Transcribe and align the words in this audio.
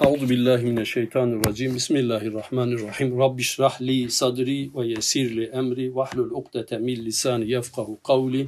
Euzu 0.00 0.28
billahi 0.28 0.64
mineşşeytanirracim. 0.64 1.74
Bismillahirrahmanirrahim. 1.74 3.18
Rabbi 3.18 3.42
şrah 3.42 3.82
li 3.82 4.10
sadri 4.10 4.70
ve 4.74 4.86
yessir 4.86 5.36
li 5.36 5.44
emri 5.44 5.96
ve 5.96 6.00
hlul 6.00 6.30
ukdete 6.30 6.78
min 6.78 7.04
lisani 7.04 7.50
yefkahu 7.50 8.02
kavli 8.02 8.44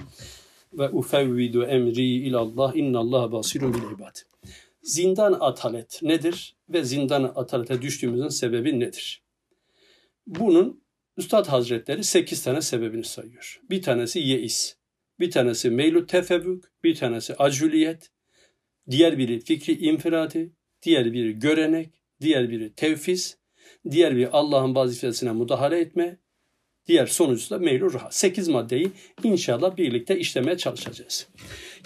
ve 0.73 0.89
ufevvidu 0.89 1.65
emri 1.65 2.07
ilallah 2.07 2.77
innallah 2.77 3.33
basirun 3.33 3.75
bil 3.75 3.97
ibad. 3.97 4.17
Zindan 4.83 5.37
atalet 5.41 6.03
nedir 6.03 6.57
ve 6.69 6.85
zindan 6.85 7.33
atalete 7.35 7.83
düştüğümüzün 7.83 8.29
sebebi 8.29 8.81
nedir? 8.81 9.23
Bunun 10.27 10.83
Üstad 11.17 11.47
Hazretleri 11.47 12.05
sekiz 12.05 12.43
tane 12.43 12.63
sebebini 12.63 13.05
sayıyor. 13.05 13.61
Bir 13.71 13.83
tanesi 13.83 14.19
yeis, 14.19 14.77
bir 15.21 15.31
tanesi 15.31 15.71
meylu 15.71 16.07
tefevvük, 16.07 16.65
bir 16.85 16.95
tanesi 16.95 17.35
acüliyet, 17.35 18.11
diğer 18.91 19.19
biri 19.19 19.41
fikri 19.41 19.79
infirati, 19.79 20.53
diğer 20.87 21.13
biri 21.13 21.39
görenek, 21.39 21.91
diğer 22.21 22.51
biri 22.51 22.73
tevfiz, 22.73 23.39
diğer 23.91 24.17
biri 24.17 24.29
Allah'ın 24.29 24.75
vazifesine 24.75 25.33
müdahale 25.33 25.81
etme, 25.81 26.19
diğer 26.89 27.07
sonucu 27.07 27.51
da 27.51 27.59
meylu 27.59 27.93
rahat. 27.93 28.15
Sekiz 28.15 28.49
maddeyi 28.49 28.91
inşallah 29.25 29.77
birlikte 29.77 30.19
işlemeye 30.19 30.57
çalışacağız. 30.57 31.29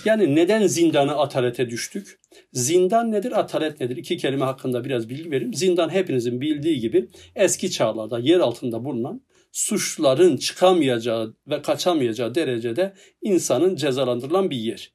Yani 0.05 0.35
neden 0.35 0.67
zindanı 0.67 1.19
atalete 1.19 1.71
düştük? 1.71 2.21
Zindan 2.53 3.13
nedir, 3.13 3.39
atalet 3.39 3.81
nedir? 3.81 3.97
İki 3.97 4.17
kelime 4.17 4.45
hakkında 4.45 4.85
biraz 4.85 5.09
bilgi 5.09 5.31
vereyim. 5.31 5.55
Zindan 5.55 5.89
hepinizin 5.89 6.41
bildiği 6.41 6.81
gibi 6.81 7.09
eski 7.37 7.71
çağlarda 7.71 8.19
yer 8.19 8.41
altında 8.41 8.85
bulunan 8.85 9.23
suçların 9.53 10.37
çıkamayacağı 10.37 11.35
ve 11.47 11.63
kaçamayacağı 11.63 12.35
derecede 12.35 12.95
insanın 13.23 13.77
cezalandırılan 13.77 14.51
bir 14.51 14.57
yer. 14.57 14.93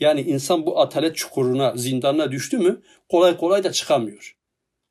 Yani 0.00 0.20
insan 0.20 0.66
bu 0.66 0.80
atalet 0.80 1.16
çukuruna, 1.16 1.76
zindanına 1.76 2.32
düştü 2.32 2.58
mü 2.58 2.82
kolay 3.08 3.36
kolay 3.36 3.64
da 3.64 3.72
çıkamıyor. 3.72 4.36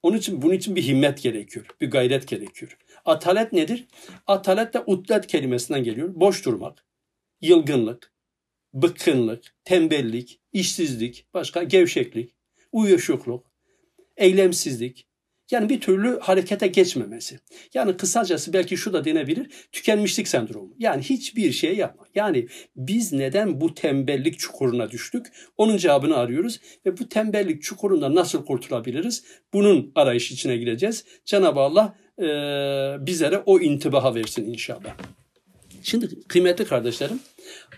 Onun 0.04 0.18
için 0.18 0.42
bunun 0.42 0.54
için 0.54 0.76
bir 0.76 0.84
himmet 0.84 1.22
gerekiyor, 1.22 1.66
bir 1.82 1.92
gayret 1.92 2.28
gerekiyor. 2.28 2.78
Atalet 3.06 3.54
nedir? 3.54 3.88
Atalet 4.28 4.74
de 4.74 4.80
utlet 4.80 5.28
kelimesinden 5.28 5.84
geliyor. 5.84 6.10
Boş 6.16 6.46
durmak, 6.46 6.86
yılgınlık, 7.42 8.14
bıkkınlık, 8.74 9.56
tembellik, 9.64 10.42
işsizlik, 10.54 11.26
başka 11.34 11.64
gevşeklik, 11.64 12.36
uyuşukluk, 12.72 13.52
eylemsizlik, 14.18 15.08
yani 15.52 15.70
bir 15.70 15.82
türlü 15.82 16.20
harekete 16.20 16.68
geçmemesi. 16.68 17.40
Yani 17.74 17.98
kısacası 17.98 18.54
belki 18.54 18.78
şu 18.78 18.94
da 18.94 19.06
denebilir. 19.06 19.48
Tükenmişlik 19.72 20.28
sendromu. 20.28 20.74
Yani 20.80 21.02
hiçbir 21.02 21.52
şey 21.52 21.76
yapma. 21.78 22.06
Yani 22.16 22.48
biz 22.76 23.14
neden 23.14 23.62
bu 23.62 23.74
tembellik 23.74 24.40
çukuruna 24.40 24.92
düştük? 24.92 25.26
Onun 25.58 25.78
cevabını 25.78 26.18
arıyoruz. 26.18 26.60
Ve 26.86 26.98
bu 26.98 27.10
tembellik 27.10 27.62
çukurunda 27.62 28.16
nasıl 28.16 28.46
kurtulabiliriz? 28.46 29.24
Bunun 29.54 29.92
arayış 29.96 30.32
içine 30.32 30.58
gireceğiz. 30.58 31.06
Cenab-ı 31.26 31.60
Allah 31.60 31.96
e, 32.20 32.26
bizlere 33.06 33.38
o 33.46 33.60
intibaha 33.60 34.16
versin 34.16 34.46
inşallah. 34.46 34.96
Şimdi 35.84 36.28
kıymetli 36.28 36.66
kardeşlerim, 36.66 37.20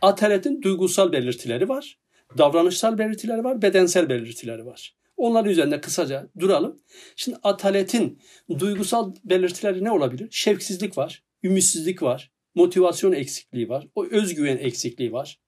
ataletin 0.01 0.61
duygusal 0.61 1.11
belirtileri 1.11 1.69
var, 1.69 1.97
davranışsal 2.37 2.97
belirtileri 2.97 3.43
var, 3.43 3.61
bedensel 3.61 4.09
belirtileri 4.09 4.65
var. 4.65 4.95
Onların 5.21 5.51
üzerinde 5.51 5.81
kısaca 5.81 6.29
duralım. 6.39 6.79
Şimdi 7.15 7.37
ataletin 7.43 8.19
duygusal 8.59 9.15
belirtileri 9.23 9.83
ne 9.83 9.91
olabilir? 9.91 10.27
Şevksizlik 10.31 10.97
var, 10.97 11.23
ümitsizlik 11.43 12.03
var, 12.03 12.31
motivasyon 12.55 13.11
eksikliği 13.11 13.69
var, 13.69 13.87
o 13.95 14.05
özgüven 14.05 14.57
eksikliği 14.57 15.11
var. 15.11 15.39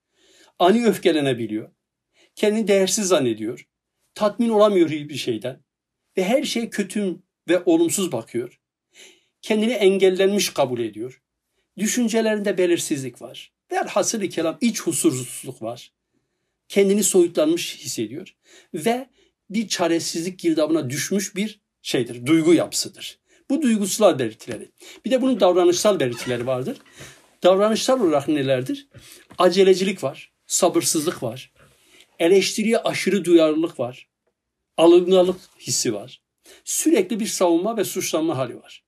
Ani 0.60 0.86
öfkelenebiliyor. 0.86 1.72
Kendini 2.36 2.68
değersiz 2.68 3.08
zannediyor. 3.08 3.68
Tatmin 4.16 4.50
olamıyor 4.50 4.90
hiçbir 4.90 5.16
şeyden. 5.16 5.64
Ve 6.18 6.24
her 6.24 6.44
şey 6.44 6.70
kötü 6.70 7.20
ve 7.50 7.64
olumsuz 7.66 8.12
bakıyor. 8.12 8.60
Kendini 9.42 9.74
engellenmiş 9.74 10.50
kabul 10.50 10.80
ediyor. 10.80 11.22
Düşüncelerinde 11.78 12.58
belirsizlik 12.58 13.22
var. 13.22 13.52
Velhasılı 13.72 14.30
kelam 14.30 14.58
iç 14.62 14.82
huzursuzluk 14.82 15.62
var. 15.62 15.92
Kendini 16.70 17.04
soyutlanmış 17.04 17.78
hissediyor. 17.78 18.36
Ve 18.74 19.08
bir 19.50 19.68
çaresizlik 19.68 20.40
girdabına 20.40 20.90
düşmüş 20.90 21.36
bir 21.36 21.62
şeydir, 21.82 22.26
duygu 22.26 22.54
yapısıdır. 22.54 23.20
Bu 23.50 23.62
duygusal 23.62 24.20
belirtileri. 24.20 24.72
Bir 25.06 25.12
de 25.12 25.22
bunun 25.22 25.40
davranışsal 25.40 26.00
belirtileri 26.00 26.48
vardır. 26.48 26.78
Davranışsal 27.44 28.02
olarak 28.02 28.28
nelerdir? 28.28 28.88
Acelecilik 29.38 30.04
var, 30.04 30.32
sabırsızlık 30.48 31.24
var, 31.24 31.52
eleştiriye 32.20 32.78
aşırı 32.78 33.26
duyarlılık 33.26 33.80
var, 33.80 34.10
alınganlık 34.78 35.40
hissi 35.60 35.94
var. 35.94 36.22
Sürekli 36.64 37.20
bir 37.20 37.26
savunma 37.26 37.78
ve 37.78 37.84
suçlanma 37.84 38.38
hali 38.38 38.56
var. 38.56 38.84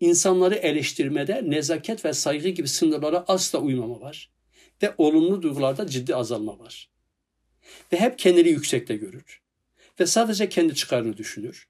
İnsanları 0.00 0.54
eleştirmede 0.54 1.42
nezaket 1.50 2.04
ve 2.04 2.12
saygı 2.12 2.48
gibi 2.48 2.68
sınırlara 2.68 3.24
asla 3.28 3.58
uymama 3.58 4.00
var. 4.00 4.30
Ve 4.82 4.94
olumlu 4.98 5.42
duygularda 5.42 5.86
ciddi 5.86 6.16
azalma 6.16 6.58
var. 6.58 6.90
Ve 7.92 8.00
hep 8.00 8.18
kendini 8.18 8.48
yüksekte 8.48 8.96
görür 8.96 9.40
ve 10.00 10.06
sadece 10.06 10.48
kendi 10.48 10.74
çıkarını 10.74 11.16
düşünür. 11.16 11.68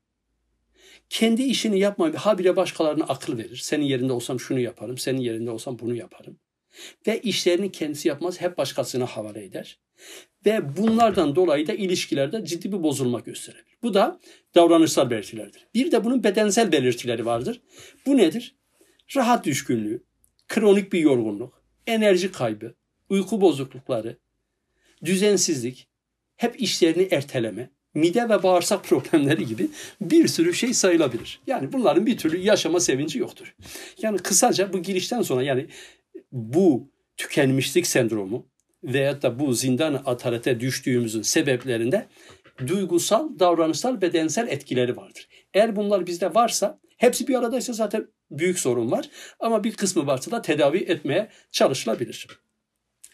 Kendi 1.11 1.43
işini 1.43 1.78
yapmayı 1.78 2.15
habire 2.15 2.56
başkalarına 2.56 3.05
akıl 3.05 3.39
verir. 3.39 3.56
Senin 3.56 3.84
yerinde 3.84 4.12
olsam 4.12 4.41
şunu 4.41 4.61
yaparım, 4.61 4.99
senin 4.99 5.21
yerinde 5.21 5.50
olsam 5.50 5.78
bunu 5.78 5.94
yaparım. 5.94 6.39
Ve 7.06 7.21
işlerini 7.21 7.72
kendisi 7.72 8.09
yapmaz, 8.09 8.41
hep 8.41 8.59
başkasına 8.59 9.06
havale 9.06 9.44
eder. 9.44 9.78
Ve 10.47 10.77
bunlardan 10.77 11.37
dolayı 11.37 11.66
da 11.66 11.72
ilişkilerde 11.72 12.44
ciddi 12.44 12.72
bir 12.72 12.83
bozulma 12.83 13.21
gösterebilir. 13.21 13.77
Bu 13.83 13.94
da 13.94 14.21
davranışsal 14.55 15.10
belirtilerdir. 15.10 15.66
Bir 15.75 15.93
de 15.93 16.05
bunun 16.05 16.25
bedensel 16.25 16.72
belirtileri 16.72 17.27
vardır. 17.27 17.60
Bu 18.06 18.16
nedir? 18.16 18.56
Rahat 19.16 19.45
düşkünlüğü, 19.45 20.05
kronik 20.49 20.93
bir 20.93 20.99
yorgunluk, 20.99 21.62
enerji 21.87 22.33
kaybı, 22.33 22.75
uyku 23.09 23.41
bozuklukları, 23.41 24.19
düzensizlik, 25.05 25.89
hep 26.37 26.60
işlerini 26.60 27.09
erteleme, 27.10 27.71
mide 27.94 28.28
ve 28.28 28.43
bağırsak 28.43 28.84
problemleri 28.84 29.47
gibi 29.47 29.69
bir 30.00 30.28
sürü 30.28 30.54
şey 30.54 30.75
sayılabilir. 30.75 31.41
Yani 31.47 31.72
bunların 31.72 32.06
bir 32.06 32.19
türlü 32.19 32.38
yaşama 32.38 32.81
sevinci 32.81 33.19
yoktur. 33.19 33.54
Yani 34.03 34.19
kısaca 34.19 34.72
bu 34.72 34.82
girişten 34.82 35.22
sonra 35.22 35.43
yani 35.43 35.66
bu 36.32 36.91
tükenmişlik 37.16 37.87
sendromu 37.87 38.47
veyahut 38.84 39.22
da 39.22 39.38
bu 39.38 39.53
zindan 39.53 40.03
atarete 40.06 40.60
düştüğümüzün 40.60 41.22
sebeplerinde 41.22 42.06
duygusal, 42.66 43.38
davranışsal, 43.38 44.00
bedensel 44.00 44.48
etkileri 44.48 44.97
vardır. 44.97 45.28
Eğer 45.54 45.77
bunlar 45.77 46.06
bizde 46.06 46.34
varsa, 46.34 46.81
hepsi 46.97 47.28
bir 47.28 47.34
aradaysa 47.34 47.72
zaten 47.72 48.06
büyük 48.31 48.59
sorun 48.59 48.91
var. 48.91 49.10
Ama 49.41 49.65
bir 49.65 49.72
kısmı 49.72 50.06
varsa 50.06 50.31
da 50.31 50.43
tedavi 50.43 50.78
etmeye 50.78 51.28
çalışılabilir. 51.53 52.27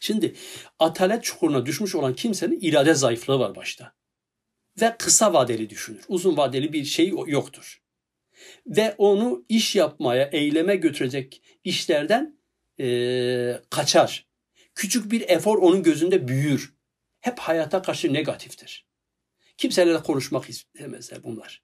Şimdi 0.01 0.34
atalet 0.79 1.25
çukuruna 1.25 1.67
düşmüş 1.67 1.95
olan 1.95 2.15
kimsenin 2.15 2.59
irade 2.61 2.95
zayıflığı 2.95 3.39
var 3.39 3.55
başta 3.55 3.93
ve 4.81 4.97
kısa 4.99 5.33
vadeli 5.33 5.71
düşünür. 5.71 6.05
Uzun 6.09 6.37
vadeli 6.37 6.73
bir 6.73 6.85
şey 6.85 7.12
yoktur. 7.27 7.83
Ve 8.67 8.95
onu 8.99 9.45
iş 9.49 9.77
yapmaya, 9.77 10.29
eyleme 10.33 10.77
götürecek 10.77 11.43
işlerden 11.65 12.39
e, 12.81 13.61
kaçar. 13.71 14.27
Küçük 14.75 15.11
bir 15.13 15.29
efor 15.29 15.59
onun 15.59 15.83
gözünde 15.83 16.29
büyür. 16.29 16.75
Hep 17.21 17.39
hayata 17.39 17.83
karşı 17.83 18.13
negatiftir. 18.13 18.87
Kimselerle 19.57 20.03
konuşmak 20.03 20.51
istemezler 20.51 21.25
bunlar. 21.25 21.63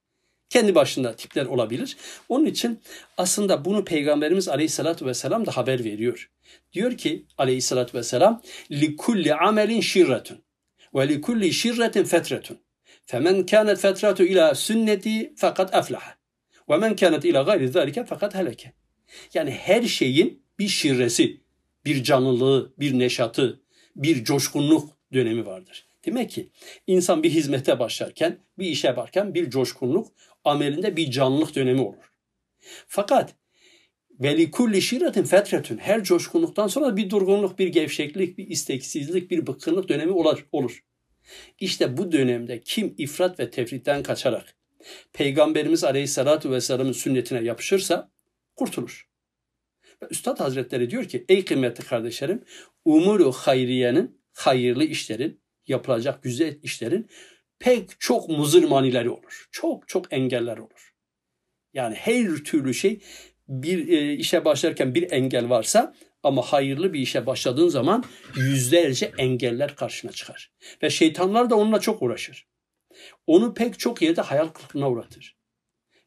Kendi 0.49 0.75
başında 0.75 1.17
tipler 1.17 1.47
olabilir. 1.47 1.97
Onun 2.29 2.47
için 2.47 2.81
aslında 3.17 3.65
bunu 3.65 3.85
Peygamberimiz 3.85 4.49
Aleyhisselatü 4.49 5.07
Vesselam 5.07 5.47
da 5.47 5.57
haber 5.57 5.85
veriyor. 5.85 6.31
Diyor 6.73 6.97
ki 6.97 7.27
Aleyhisselatü 7.39 7.99
Vesselam 7.99 8.43
likulli 8.71 9.35
amelin 9.35 9.81
şirretun 9.81 10.43
ve 10.95 11.09
likulli 11.09 11.53
şirretin 11.53 12.05
Femen 13.11 13.47
kânet 13.47 13.79
fetratu 13.79 14.25
ila 14.25 14.55
sünneti 14.55 15.33
fakat 15.37 15.75
aflaha. 15.75 16.15
Ve 16.69 16.77
men 16.77 16.97
kânet 16.97 17.25
ila 17.25 17.43
gayri 17.43 17.69
zâlike 17.69 18.05
fakat 18.05 18.35
heleke. 18.35 18.73
Yani 19.35 19.51
her 19.51 19.83
şeyin 19.83 20.43
bir 20.59 20.69
şirresi, 20.69 21.41
bir 21.85 22.03
canlılığı, 22.03 22.75
bir 22.79 22.99
neşatı, 22.99 23.63
bir 23.97 24.25
coşkunluk 24.25 24.91
dönemi 25.13 25.47
vardır. 25.47 25.87
Demek 26.07 26.31
ki 26.31 26.51
insan 26.87 27.23
bir 27.23 27.31
hizmete 27.31 27.79
başlarken, 27.79 28.39
bir 28.59 28.67
işe 28.67 28.89
başlarken 28.97 29.35
bir 29.35 29.51
coşkunluk, 29.51 30.09
amelinde 30.45 30.97
bir 30.97 31.11
canlılık 31.11 31.55
dönemi 31.55 31.81
olur. 31.81 32.13
Fakat 32.87 33.35
veli 34.21 34.51
kulli 34.51 34.83
şirretin 34.83 35.25
fetretün 35.25 35.79
her 35.79 36.05
coşkunluktan 36.05 36.67
sonra 36.67 36.97
bir 36.97 37.11
durgunluk, 37.11 37.59
bir 37.59 37.69
gevşeklik, 37.69 38.39
bir 38.39 38.49
isteksizlik, 38.49 39.31
bir 39.31 39.47
bıkkınlık 39.47 39.89
dönemi 39.89 40.13
olur. 40.53 40.85
İşte 41.61 41.97
bu 41.97 42.13
dönemde 42.13 42.61
kim 42.61 42.95
ifrat 42.99 43.41
ve 43.41 43.51
tefritten 43.51 44.03
kaçarak 44.03 44.55
Peygamberimiz 45.13 45.85
Aleyhisselatü 45.85 46.51
Vesselam'ın 46.51 46.93
sünnetine 46.93 47.45
yapışırsa 47.45 48.11
kurtulur. 48.57 49.09
Ve 50.03 50.07
Üstad 50.11 50.41
Hazretleri 50.41 50.91
diyor 50.91 51.05
ki 51.05 51.25
ey 51.29 51.45
kıymetli 51.45 51.85
kardeşlerim 51.85 52.45
umuru 52.85 53.33
hayriyenin 53.33 54.21
hayırlı 54.33 54.85
işlerin 54.85 55.41
yapılacak 55.67 56.23
güzel 56.23 56.59
işlerin 56.63 57.11
pek 57.59 58.01
çok 58.01 58.29
muzır 58.29 58.65
manileri 58.65 59.11
olur. 59.11 59.49
Çok 59.51 59.89
çok 59.89 60.13
engeller 60.13 60.59
olur. 60.59 60.95
Yani 61.75 61.95
her 61.95 62.35
türlü 62.37 62.75
şey 62.75 63.01
bir 63.49 63.89
e, 63.89 64.13
işe 64.15 64.45
başlarken 64.45 64.95
bir 64.95 65.13
engel 65.13 65.49
varsa 65.49 65.95
ama 66.23 66.43
hayırlı 66.43 66.93
bir 66.93 67.01
işe 67.01 67.27
başladığın 67.27 67.69
zaman 67.69 68.05
yüzlerce 68.37 69.13
engeller 69.19 69.77
karşına 69.77 70.13
çıkar. 70.13 70.51
Ve 70.83 70.91
şeytanlar 70.91 71.51
da 71.51 71.57
onunla 71.57 71.81
çok 71.81 72.03
uğraşır. 72.03 72.47
Onu 73.27 73.55
pek 73.55 73.79
çok 73.79 74.03
yerde 74.03 74.21
hayal 74.21 74.49
kırıklığına 74.49 74.91
uğratır. 74.91 75.37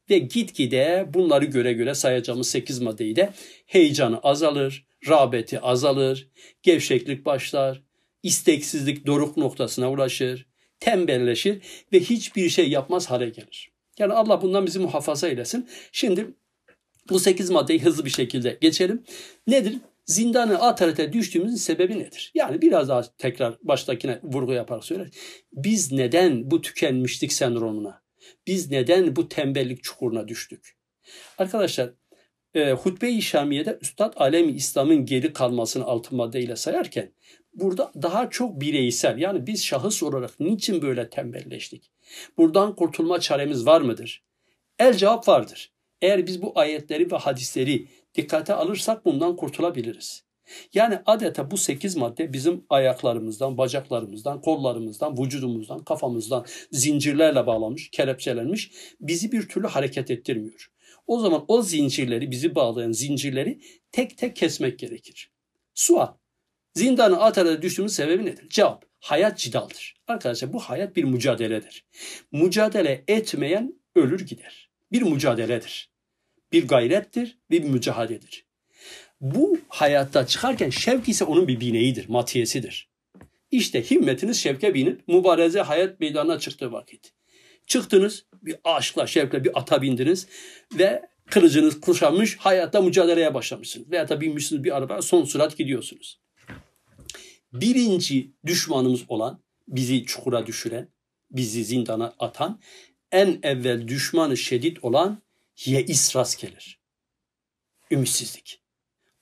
Ve 0.10 0.18
gitgide 0.18 1.06
bunları 1.14 1.46
göre 1.46 1.74
göre 1.74 1.96
sayacağımız 1.96 2.50
8 2.50 2.80
maddeyi 2.80 3.16
de 3.16 3.34
heyecanı 3.66 4.20
azalır, 4.20 4.86
rağbeti 5.10 5.60
azalır, 5.60 6.30
gevşeklik 6.64 7.26
başlar, 7.26 7.84
isteksizlik 8.24 9.06
doruk 9.08 9.38
noktasına 9.38 9.92
ulaşır, 9.92 10.48
tembelleşir 10.80 11.62
ve 11.94 12.00
hiçbir 12.00 12.50
şey 12.50 12.70
yapmaz 12.70 13.12
hale 13.12 13.30
gelir. 13.30 13.72
Yani 14.00 14.14
Allah 14.14 14.42
bundan 14.42 14.66
bizi 14.66 14.80
muhafaza 14.80 15.28
eylesin. 15.28 15.70
Şimdi 15.92 16.28
bu 17.10 17.20
8 17.20 17.50
maddeyi 17.50 17.84
hızlı 17.84 18.06
bir 18.06 18.10
şekilde 18.10 18.58
geçelim. 18.62 19.04
Nedir? 19.48 19.78
Zindanı 20.06 20.62
atarete 20.62 21.14
düştüğümüzün 21.14 21.56
sebebi 21.56 22.00
nedir? 22.00 22.32
Yani 22.36 22.62
biraz 22.62 22.90
daha 22.90 23.02
tekrar 23.18 23.58
baştakine 23.64 24.20
vurgu 24.24 24.54
yaparak 24.54 24.84
söyler. 24.84 25.08
Biz 25.54 25.92
neden 25.92 26.52
bu 26.52 26.62
tükenmişlik 26.62 27.34
sendromuna, 27.34 28.04
biz 28.48 28.72
neden 28.72 29.16
bu 29.16 29.30
tembellik 29.30 29.84
çukuruna 29.84 30.28
düştük? 30.28 30.78
Arkadaşlar 31.38 31.94
e, 32.54 32.72
Hutbe-i 32.72 33.22
Şamiye'de 33.22 33.78
Üstad 33.82 34.14
Alemi 34.16 34.52
İslam'ın 34.52 35.06
geri 35.06 35.34
kalmasını 35.34 35.84
altı 35.84 36.16
maddeyle 36.16 36.56
sayarken 36.56 37.14
burada 37.54 37.92
daha 38.02 38.30
çok 38.30 38.62
bireysel 38.62 39.18
yani 39.18 39.48
biz 39.48 39.66
şahıs 39.66 40.04
olarak 40.04 40.40
niçin 40.40 40.82
böyle 40.82 41.10
tembelleştik? 41.10 41.92
Buradan 42.38 42.76
kurtulma 42.76 43.20
çaremiz 43.20 43.66
var 43.66 43.82
mıdır? 43.82 44.24
El 44.80 44.94
cevap 44.94 45.28
vardır. 45.28 45.72
Eğer 46.02 46.28
biz 46.28 46.42
bu 46.42 46.60
ayetleri 46.60 47.12
ve 47.12 47.16
hadisleri 47.16 47.88
dikkate 48.16 48.54
alırsak 48.54 49.06
bundan 49.06 49.36
kurtulabiliriz. 49.36 50.24
Yani 50.74 51.00
adeta 51.06 51.52
bu 51.52 51.58
sekiz 51.58 51.96
madde 51.96 52.34
bizim 52.34 52.66
ayaklarımızdan, 52.70 53.58
bacaklarımızdan, 53.58 54.42
kollarımızdan, 54.42 55.18
vücudumuzdan, 55.18 55.84
kafamızdan 55.84 56.46
zincirlerle 56.72 57.48
bağlanmış, 57.48 57.90
kelepçelenmiş 57.90 58.72
bizi 59.02 59.32
bir 59.32 59.48
türlü 59.48 59.68
hareket 59.68 60.12
ettirmiyor. 60.12 60.72
O 61.08 61.20
zaman 61.20 61.46
o 61.48 61.62
zincirleri, 61.62 62.32
bizi 62.32 62.56
bağlayan 62.56 62.92
zincirleri 62.92 63.60
tek 63.92 64.18
tek 64.18 64.36
kesmek 64.36 64.80
gerekir. 64.80 65.32
Sual. 65.74 66.14
Zindanı 66.76 67.22
Atara'da 67.22 67.62
düştüğümüz 67.62 67.94
sebebi 67.94 68.26
nedir? 68.26 68.50
Cevap. 68.50 68.86
Hayat 69.00 69.38
cidaldır. 69.38 69.96
Arkadaşlar 70.08 70.54
bu 70.54 70.60
hayat 70.60 70.96
bir 70.96 71.04
mücadeledir. 71.04 71.86
Mücadele 72.32 73.04
etmeyen 73.08 73.74
ölür 73.96 74.28
gider. 74.28 74.70
Bir 74.92 75.02
mücadeledir. 75.02 75.93
Bir 76.54 76.68
gayrettir 76.68 77.38
ve 77.52 77.64
bir 77.64 77.70
mücadeledir. 77.70 78.46
Bu 79.22 79.58
hayatta 79.68 80.28
çıkarken 80.28 80.70
şevk 80.70 81.10
ise 81.10 81.26
onun 81.26 81.48
bir 81.48 81.60
bineğidir, 81.60 82.10
matiyesidir. 82.10 82.90
İşte 83.52 83.92
himmetiniz 83.92 84.38
şevke 84.38 84.74
binip 84.74 85.08
mübareze 85.08 85.62
hayat 85.62 86.00
meydanına 86.00 86.40
çıktığı 86.40 86.72
vakit. 86.72 87.14
Çıktınız 87.68 88.26
bir 88.42 88.56
aşkla, 88.64 89.08
şevkle 89.08 89.44
bir 89.44 89.60
ata 89.60 89.82
bindiniz 89.82 90.28
ve 90.74 91.02
kılıcınız 91.30 91.82
kuşanmış 91.82 92.38
hayatta 92.38 92.82
mücadeleye 92.82 93.34
başlamışsınız. 93.34 93.92
Veya 93.92 94.10
da 94.10 94.22
binmişsiniz 94.22 94.64
bir 94.64 94.78
araba 94.78 95.02
son 95.02 95.26
sürat 95.26 95.58
gidiyorsunuz. 95.58 96.20
Birinci 97.54 98.32
düşmanımız 98.46 99.02
olan, 99.08 99.44
bizi 99.68 100.06
çukura 100.06 100.48
düşüren, 100.48 100.90
bizi 101.32 101.64
zindana 101.64 102.14
atan, 102.20 102.62
en 103.12 103.40
evvel 103.44 103.88
düşmanı 103.88 104.38
şiddet 104.38 104.84
olan 104.84 105.23
yeis 105.66 106.16
rast 106.16 106.40
gelir. 106.40 106.80
Ümitsizlik. 107.92 108.62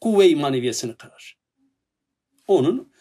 Kuvve-i 0.01 0.35
maneviyesini 0.35 0.97
kırar. 0.97 1.37
Onun 2.47 2.91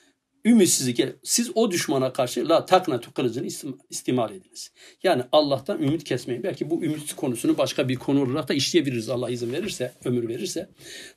ümitsizlik. 0.44 1.00
Siz 1.22 1.50
o 1.54 1.70
düşmana 1.70 2.12
karşı 2.12 2.48
la 2.48 2.66
taknatu 2.66 3.14
kılıcını 3.14 3.46
istimal 3.90 4.34
ediniz. 4.34 4.72
Yani 5.02 5.22
Allah'tan 5.32 5.82
ümit 5.82 6.04
kesmeyin. 6.04 6.42
Belki 6.42 6.70
bu 6.70 6.84
ümit 6.84 7.16
konusunu 7.16 7.58
başka 7.58 7.88
bir 7.88 7.96
konu 7.96 8.24
olarak 8.24 8.48
da 8.48 8.54
işleyebiliriz 8.54 9.08
Allah 9.08 9.30
izin 9.30 9.52
verirse, 9.52 9.94
ömür 10.04 10.28
verirse. 10.28 10.70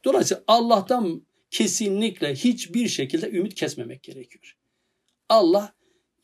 Dolayısıyla 0.06 0.44
Allah'tan 0.48 1.28
kesinlikle 1.52 2.36
hiçbir 2.36 2.88
şekilde 2.88 3.32
ümit 3.32 3.56
kesmemek 3.56 4.04
gerekiyor. 4.04 4.58
Allah 5.30 5.76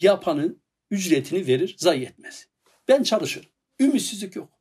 yapanın 0.02 0.62
ücretini 0.92 1.48
verir, 1.48 1.76
zayi 1.78 2.04
etmez. 2.04 2.48
Ben 2.88 3.04
çalışırım. 3.04 3.50
Ümitsizlik 3.80 4.36
yok. 4.36 4.59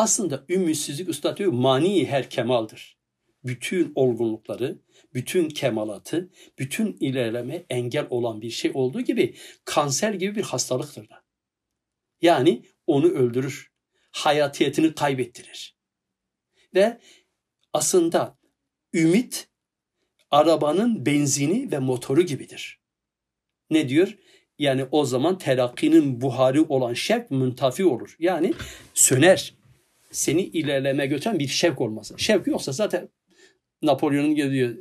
Aslında 0.00 0.44
ümitsizlik 0.48 1.36
diyor 1.36 1.52
mani 1.52 2.06
her 2.06 2.30
kemaldır. 2.30 2.98
Bütün 3.44 3.92
olgunlukları, 3.94 4.78
bütün 5.14 5.48
kemalatı, 5.48 6.30
bütün 6.58 6.96
ilerleme 7.00 7.64
engel 7.70 8.06
olan 8.10 8.40
bir 8.40 8.50
şey 8.50 8.70
olduğu 8.74 9.00
gibi 9.00 9.34
kanser 9.64 10.14
gibi 10.14 10.36
bir 10.36 10.42
hastalıktır 10.42 11.08
da. 11.08 11.24
Yani 12.22 12.62
onu 12.86 13.06
öldürür. 13.06 13.72
Hayatiyetini 14.12 14.94
kaybettirir. 14.94 15.78
Ve 16.74 17.00
aslında 17.72 18.38
ümit 18.94 19.48
arabanın 20.30 21.06
benzini 21.06 21.72
ve 21.72 21.78
motoru 21.78 22.22
gibidir. 22.22 22.80
Ne 23.70 23.88
diyor? 23.88 24.18
Yani 24.58 24.86
o 24.90 25.04
zaman 25.04 25.38
terakkinin 25.38 26.20
buharı 26.20 26.62
olan 26.62 26.94
şevk 26.94 27.30
müntafi 27.30 27.84
olur. 27.84 28.16
Yani 28.18 28.54
söner. 28.94 29.59
Seni 30.10 30.42
ilerleme 30.42 31.06
götüren 31.06 31.38
bir 31.38 31.48
şevk 31.48 31.80
olması. 31.80 32.14
Şevk 32.18 32.46
yoksa 32.46 32.72
zaten 32.72 33.08
Napolyon'un 33.82 34.36
diyor 34.36 34.74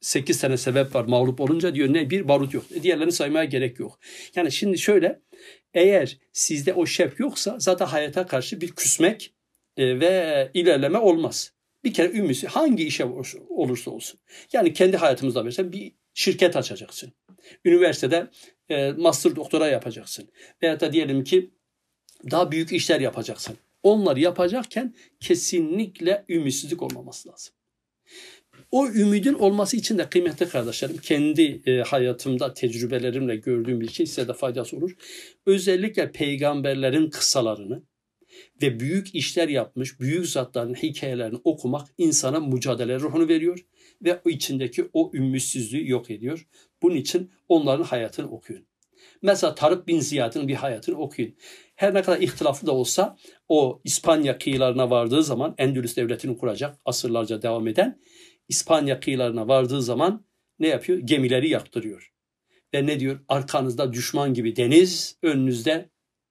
8 0.00 0.40
tane 0.40 0.56
sebep 0.56 0.94
var 0.94 1.04
mağlup 1.04 1.40
olunca 1.40 1.74
diyor 1.74 1.92
ne 1.92 2.10
bir 2.10 2.28
barut 2.28 2.54
yok. 2.54 2.64
Diğerlerini 2.82 3.12
saymaya 3.12 3.44
gerek 3.44 3.78
yok. 3.78 3.98
Yani 4.34 4.52
şimdi 4.52 4.78
şöyle 4.78 5.20
eğer 5.74 6.18
sizde 6.32 6.74
o 6.74 6.86
şevk 6.86 7.20
yoksa 7.20 7.56
zaten 7.58 7.86
hayata 7.86 8.26
karşı 8.26 8.60
bir 8.60 8.68
küsmek 8.68 9.34
e, 9.76 10.00
ve 10.00 10.50
ilerleme 10.54 10.98
olmaz. 10.98 11.52
Bir 11.84 11.94
kere 11.94 12.12
ümisi 12.12 12.46
hangi 12.46 12.86
işe 12.86 13.04
olursa 13.48 13.90
olsun. 13.90 14.20
Yani 14.52 14.72
kendi 14.72 14.96
hayatımızda 14.96 15.42
mesela 15.42 15.72
bir 15.72 15.92
şirket 16.14 16.56
açacaksın. 16.56 17.12
Üniversitede 17.64 18.30
e, 18.68 18.92
master 18.92 19.36
doktora 19.36 19.68
yapacaksın. 19.68 20.28
Veya 20.62 20.80
da 20.80 20.92
diyelim 20.92 21.24
ki 21.24 21.50
daha 22.30 22.52
büyük 22.52 22.72
işler 22.72 23.00
yapacaksın. 23.00 23.56
Onları 23.86 24.20
yapacakken 24.20 24.94
kesinlikle 25.20 26.24
ümitsizlik 26.28 26.82
olmaması 26.82 27.28
lazım. 27.28 27.54
O 28.70 28.88
ümidin 28.88 29.34
olması 29.34 29.76
için 29.76 29.98
de 29.98 30.08
kıymetli 30.08 30.48
kardeşlerim 30.48 30.96
kendi 30.96 31.62
e, 31.66 31.82
hayatımda 31.82 32.54
tecrübelerimle 32.54 33.36
gördüğüm 33.36 33.80
bir 33.80 33.88
şey 33.88 34.06
size 34.06 34.28
de 34.28 34.32
faydası 34.32 34.76
olur. 34.76 34.96
Özellikle 35.46 36.12
peygamberlerin 36.12 37.10
kısalarını 37.10 37.82
ve 38.62 38.80
büyük 38.80 39.14
işler 39.14 39.48
yapmış 39.48 40.00
büyük 40.00 40.26
zatların 40.26 40.74
hikayelerini 40.74 41.38
okumak 41.44 41.88
insana 41.98 42.40
mücadele 42.40 43.00
ruhunu 43.00 43.28
veriyor 43.28 43.66
ve 44.04 44.20
içindeki 44.26 44.88
o 44.92 45.10
ümmitsizliği 45.14 45.88
yok 45.88 46.10
ediyor. 46.10 46.46
Bunun 46.82 46.96
için 46.96 47.30
onların 47.48 47.84
hayatını 47.84 48.30
okuyun. 48.30 48.66
Mesela 49.22 49.54
Tarık 49.54 49.86
bin 49.86 50.00
Ziyad'ın 50.00 50.48
bir 50.48 50.54
hayatını 50.54 50.96
okuyun. 50.98 51.34
Her 51.74 51.94
ne 51.94 52.02
kadar 52.02 52.20
ihtilaflı 52.20 52.66
da 52.66 52.72
olsa 52.72 53.16
o 53.48 53.80
İspanya 53.84 54.38
kıyılarına 54.38 54.90
vardığı 54.90 55.22
zaman 55.22 55.54
Endülüs 55.58 55.96
devletini 55.96 56.38
kuracak 56.38 56.78
asırlarca 56.84 57.42
devam 57.42 57.68
eden 57.68 58.00
İspanya 58.48 59.00
kıyılarına 59.00 59.48
vardığı 59.48 59.82
zaman 59.82 60.26
ne 60.58 60.68
yapıyor? 60.68 60.98
Gemileri 60.98 61.48
yaktırıyor. 61.48 62.12
Ve 62.74 62.86
ne 62.86 63.00
diyor? 63.00 63.20
Arkanızda 63.28 63.92
düşman 63.92 64.34
gibi 64.34 64.56
deniz, 64.56 65.18
önünüzde 65.22 65.90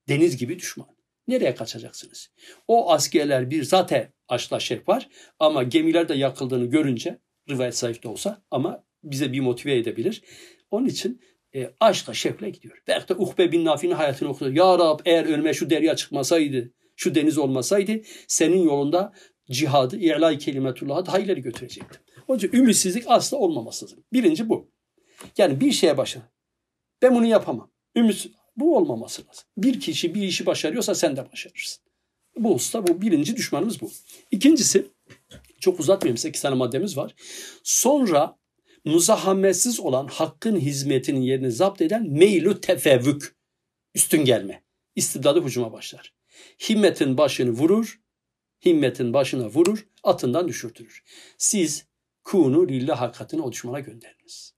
deniz 0.10 0.38
gibi 0.38 0.60
düşman. 0.60 0.88
Nereye 1.28 1.56
kaçacaksınız? 1.56 2.32
O 2.68 2.92
askerler 2.92 3.50
bir 3.50 3.64
zaten 3.64 4.14
aşkla 4.28 4.60
şevk 4.60 4.90
var 4.90 5.10
ama 5.40 5.64
gemiler 5.64 6.10
de 6.10 6.14
yakıldığını 6.14 6.66
görünce 6.66 7.20
rivayet 7.50 7.78
zayıf 7.78 8.04
da 8.04 8.10
olsa 8.10 8.44
ama 8.52 8.86
bize 9.04 9.34
bir 9.34 9.40
motive 9.40 9.78
edebilir. 9.78 10.22
Onun 10.72 10.88
için 10.88 11.22
e, 11.56 11.74
aşkla 11.80 12.14
şevkle 12.14 12.50
gidiyor. 12.50 12.78
Belki 12.88 13.08
de 13.08 13.14
Uhbe 13.16 13.52
bin 13.52 13.66
Nafi'nin 13.66 13.94
hayatını 13.94 14.30
okuyor. 14.30 14.52
Ya 14.52 14.80
Rab 14.80 15.00
eğer 15.06 15.26
önüme 15.26 15.54
şu 15.54 15.70
derya 15.70 15.96
çıkmasaydı, 15.96 16.74
şu 16.96 17.16
deniz 17.16 17.38
olmasaydı 17.38 18.02
senin 18.28 18.64
yolunda 18.64 19.14
cihadı, 19.52 19.98
i'la-i 19.98 20.38
kelimetullah'a 20.38 21.06
daha 21.06 21.20
ileri 21.20 21.42
götürecektim. 21.42 22.02
Onun 22.28 22.38
için 22.38 22.52
ümitsizlik 22.54 23.04
asla 23.08 23.38
olmaması 23.38 23.86
lazım. 23.86 24.04
Birinci 24.14 24.50
bu. 24.50 24.72
Yani 25.38 25.62
bir 25.62 25.72
şeye 25.72 25.98
başla. 25.98 26.22
Ben 27.02 27.16
bunu 27.16 27.26
yapamam. 27.26 27.72
Ümit 27.96 28.28
bu 28.58 28.78
olmaması 28.78 29.22
lazım. 29.28 29.44
Bir 29.58 29.80
kişi 29.80 30.16
bir 30.16 30.22
işi 30.22 30.46
başarıyorsa 30.46 30.96
sen 30.96 31.16
de 31.16 31.32
başarırsın. 31.32 31.84
Bu 32.38 32.54
usta 32.54 32.88
bu 32.88 33.02
birinci 33.02 33.36
düşmanımız 33.36 33.82
bu. 33.82 33.92
İkincisi 34.32 34.88
çok 35.60 35.80
uzatmayayım 35.80 36.18
8 36.18 36.42
tane 36.42 36.56
maddemiz 36.56 36.98
var. 36.98 37.16
Sonra 37.64 38.38
muzahametsiz 38.86 39.80
olan 39.80 40.08
hakkın 40.08 40.60
hizmetinin 40.60 41.22
yerini 41.22 41.52
zapt 41.52 41.82
eden 41.82 42.10
meylu 42.10 42.62
tefevvük. 42.62 43.36
Üstün 43.96 44.26
gelme. 44.26 44.64
İstibdadı 44.96 45.44
hücuma 45.44 45.72
başlar. 45.72 46.14
Himmetin 46.70 47.18
başını 47.18 47.50
vurur, 47.50 48.02
himmetin 48.66 49.14
başına 49.14 49.48
vurur, 49.48 49.88
atından 50.04 50.48
düşürtürür. 50.48 51.04
Siz 51.38 51.86
kunu 52.24 52.68
lillah 52.68 53.02
hakikatini 53.02 53.42
o 53.42 53.52
düşmana 53.52 53.80
gönderiniz. 53.80 54.54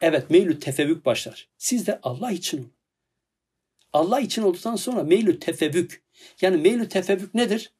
Evet 0.00 0.30
meylü 0.30 0.58
tefevvük 0.58 1.04
başlar. 1.04 1.48
Siz 1.58 1.86
de 1.86 2.00
Allah 2.02 2.30
için 2.30 2.58
olun. 2.58 2.72
Allah 3.92 4.20
için 4.20 4.42
olduktan 4.42 4.76
sonra 4.76 5.02
meylü 5.02 5.38
tefevvük. 5.38 6.04
Yani 6.40 6.56
meylü 6.56 6.88
tefevvük 6.88 7.34
nedir? 7.34 7.72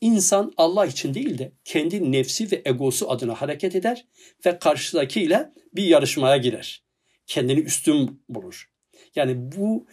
İnsan 0.00 0.52
Allah 0.56 0.86
için 0.86 1.14
değil 1.14 1.38
de 1.38 1.52
kendi 1.64 2.12
nefsi 2.12 2.52
ve 2.52 2.62
egosu 2.64 3.10
adına 3.10 3.34
hareket 3.34 3.76
eder 3.76 4.06
ve 4.46 4.58
karşıdakiyle 4.58 5.52
bir 5.74 5.84
yarışmaya 5.84 6.36
girer. 6.36 6.84
Kendini 7.26 7.60
üstün 7.60 8.22
bulur. 8.28 8.70
Yani 9.16 9.52
bu 9.52 9.86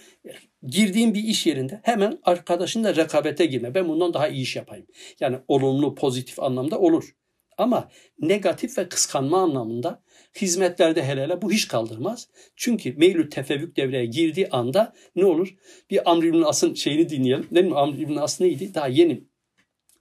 girdiğim 0.68 1.14
bir 1.14 1.24
iş 1.24 1.46
yerinde 1.46 1.80
hemen 1.84 2.20
arkadaşınla 2.24 2.96
rekabete 2.96 3.46
girme. 3.46 3.76
Ben 3.76 3.88
bundan 3.88 4.14
daha 4.14 4.28
iyi 4.28 4.42
iş 4.42 4.56
yapayım. 4.56 4.88
Yani 5.20 5.38
olumlu, 5.48 5.96
pozitif 5.96 6.40
anlamda 6.40 6.80
olur. 6.80 7.16
Ama 7.58 7.90
negatif 8.20 8.78
ve 8.78 8.90
kıskanma 8.90 9.42
anlamında 9.42 10.04
hizmetlerde 10.42 11.04
hele 11.04 11.24
hele 11.24 11.42
bu 11.42 11.52
hiç 11.52 11.68
kaldırmaz. 11.68 12.30
Çünkü 12.56 12.94
meylü 12.94 13.30
tefevvük 13.30 13.78
devreye 13.78 14.06
girdiği 14.06 14.50
anda 14.50 14.94
ne 15.16 15.26
olur? 15.26 15.56
Bir 15.90 16.12
Amr 16.12 16.24
İbn 16.24 16.42
As'ın 16.42 16.74
şeyini 16.74 17.10
dinleyelim. 17.10 17.48
Değil 17.52 17.66
mi? 17.66 17.76
Amr 17.76 17.98
İbn 17.98 18.16
As 18.16 18.42
neydi? 18.42 18.74
Daha 18.74 18.88
yeni 18.88 19.24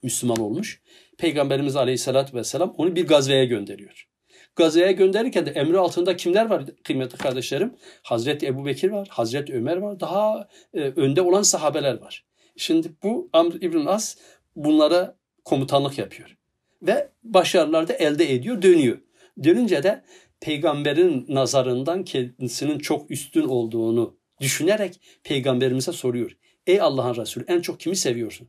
Müslüman 0.05 0.37
olmuş. 0.37 0.81
Peygamberimiz 1.17 1.75
Aleyhisselatü 1.75 2.37
Vesselam 2.37 2.75
onu 2.77 2.95
bir 2.95 3.07
gazveye 3.07 3.45
gönderiyor. 3.45 4.07
Gazveye 4.55 4.91
gönderirken 4.91 5.45
de 5.45 5.51
emri 5.51 5.77
altında 5.77 6.15
kimler 6.15 6.45
var 6.45 6.63
kıymetli 6.83 7.17
kardeşlerim? 7.17 7.73
Hazreti 8.03 8.45
Ebu 8.45 8.65
Bekir 8.65 8.89
var, 8.89 9.07
Hazreti 9.11 9.53
Ömer 9.53 9.77
var, 9.77 9.99
daha 9.99 10.47
e, 10.73 10.79
önde 10.79 11.21
olan 11.21 11.41
sahabeler 11.41 12.01
var. 12.01 12.25
Şimdi 12.57 12.91
bu 13.03 13.29
Amr 13.33 13.53
İbn 13.53 13.85
As 13.85 14.17
bunlara 14.55 15.15
komutanlık 15.45 15.97
yapıyor. 15.97 16.37
Ve 16.81 17.09
başarılar 17.23 17.87
da 17.87 17.93
elde 17.93 18.33
ediyor, 18.33 18.61
dönüyor. 18.61 18.97
Dönünce 19.43 19.83
de 19.83 20.03
peygamberin 20.41 21.25
nazarından 21.29 22.03
kendisinin 22.03 22.79
çok 22.79 23.11
üstün 23.11 23.43
olduğunu 23.43 24.17
düşünerek 24.41 24.99
peygamberimize 25.23 25.91
soruyor. 25.91 26.37
Ey 26.67 26.81
Allah'ın 26.81 27.15
Resulü 27.15 27.45
en 27.47 27.61
çok 27.61 27.79
kimi 27.79 27.95
seviyorsun? 27.95 28.47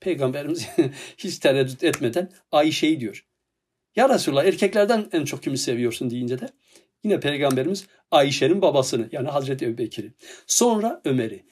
Peygamberimiz 0.00 0.68
hiç 1.18 1.38
tereddüt 1.38 1.84
etmeden 1.84 2.30
Ayşe'yi 2.52 3.00
diyor. 3.00 3.26
Ya 3.96 4.08
Resulallah 4.08 4.44
erkeklerden 4.44 5.06
en 5.12 5.24
çok 5.24 5.42
kimi 5.42 5.58
seviyorsun 5.58 6.10
deyince 6.10 6.40
de 6.40 6.48
yine 7.04 7.20
Peygamberimiz 7.20 7.86
Ayşe'nin 8.10 8.62
babasını 8.62 9.08
yani 9.12 9.28
Hazreti 9.28 9.64
Ebubekir'i. 9.64 10.12
Sonra 10.46 11.00
Ömer'i. 11.04 11.44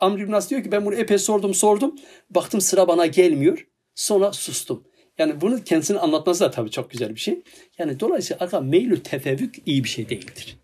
Amr 0.00 0.18
İbn 0.18 0.48
diyor 0.50 0.62
ki 0.62 0.72
ben 0.72 0.86
bunu 0.86 0.94
epey 0.94 1.18
sordum 1.18 1.54
sordum. 1.54 1.94
Baktım 2.30 2.60
sıra 2.60 2.88
bana 2.88 3.06
gelmiyor. 3.06 3.66
Sonra 3.94 4.32
sustum. 4.32 4.84
Yani 5.18 5.40
bunu 5.40 5.64
kendisinin 5.64 5.98
anlatması 5.98 6.44
da 6.44 6.50
tabii 6.50 6.70
çok 6.70 6.90
güzel 6.90 7.14
bir 7.14 7.20
şey. 7.20 7.42
Yani 7.78 8.00
dolayısıyla 8.00 8.44
arka 8.44 8.60
meylü 8.60 9.02
tefevvük 9.02 9.54
iyi 9.66 9.84
bir 9.84 9.88
şey 9.88 10.08
değildir. 10.08 10.58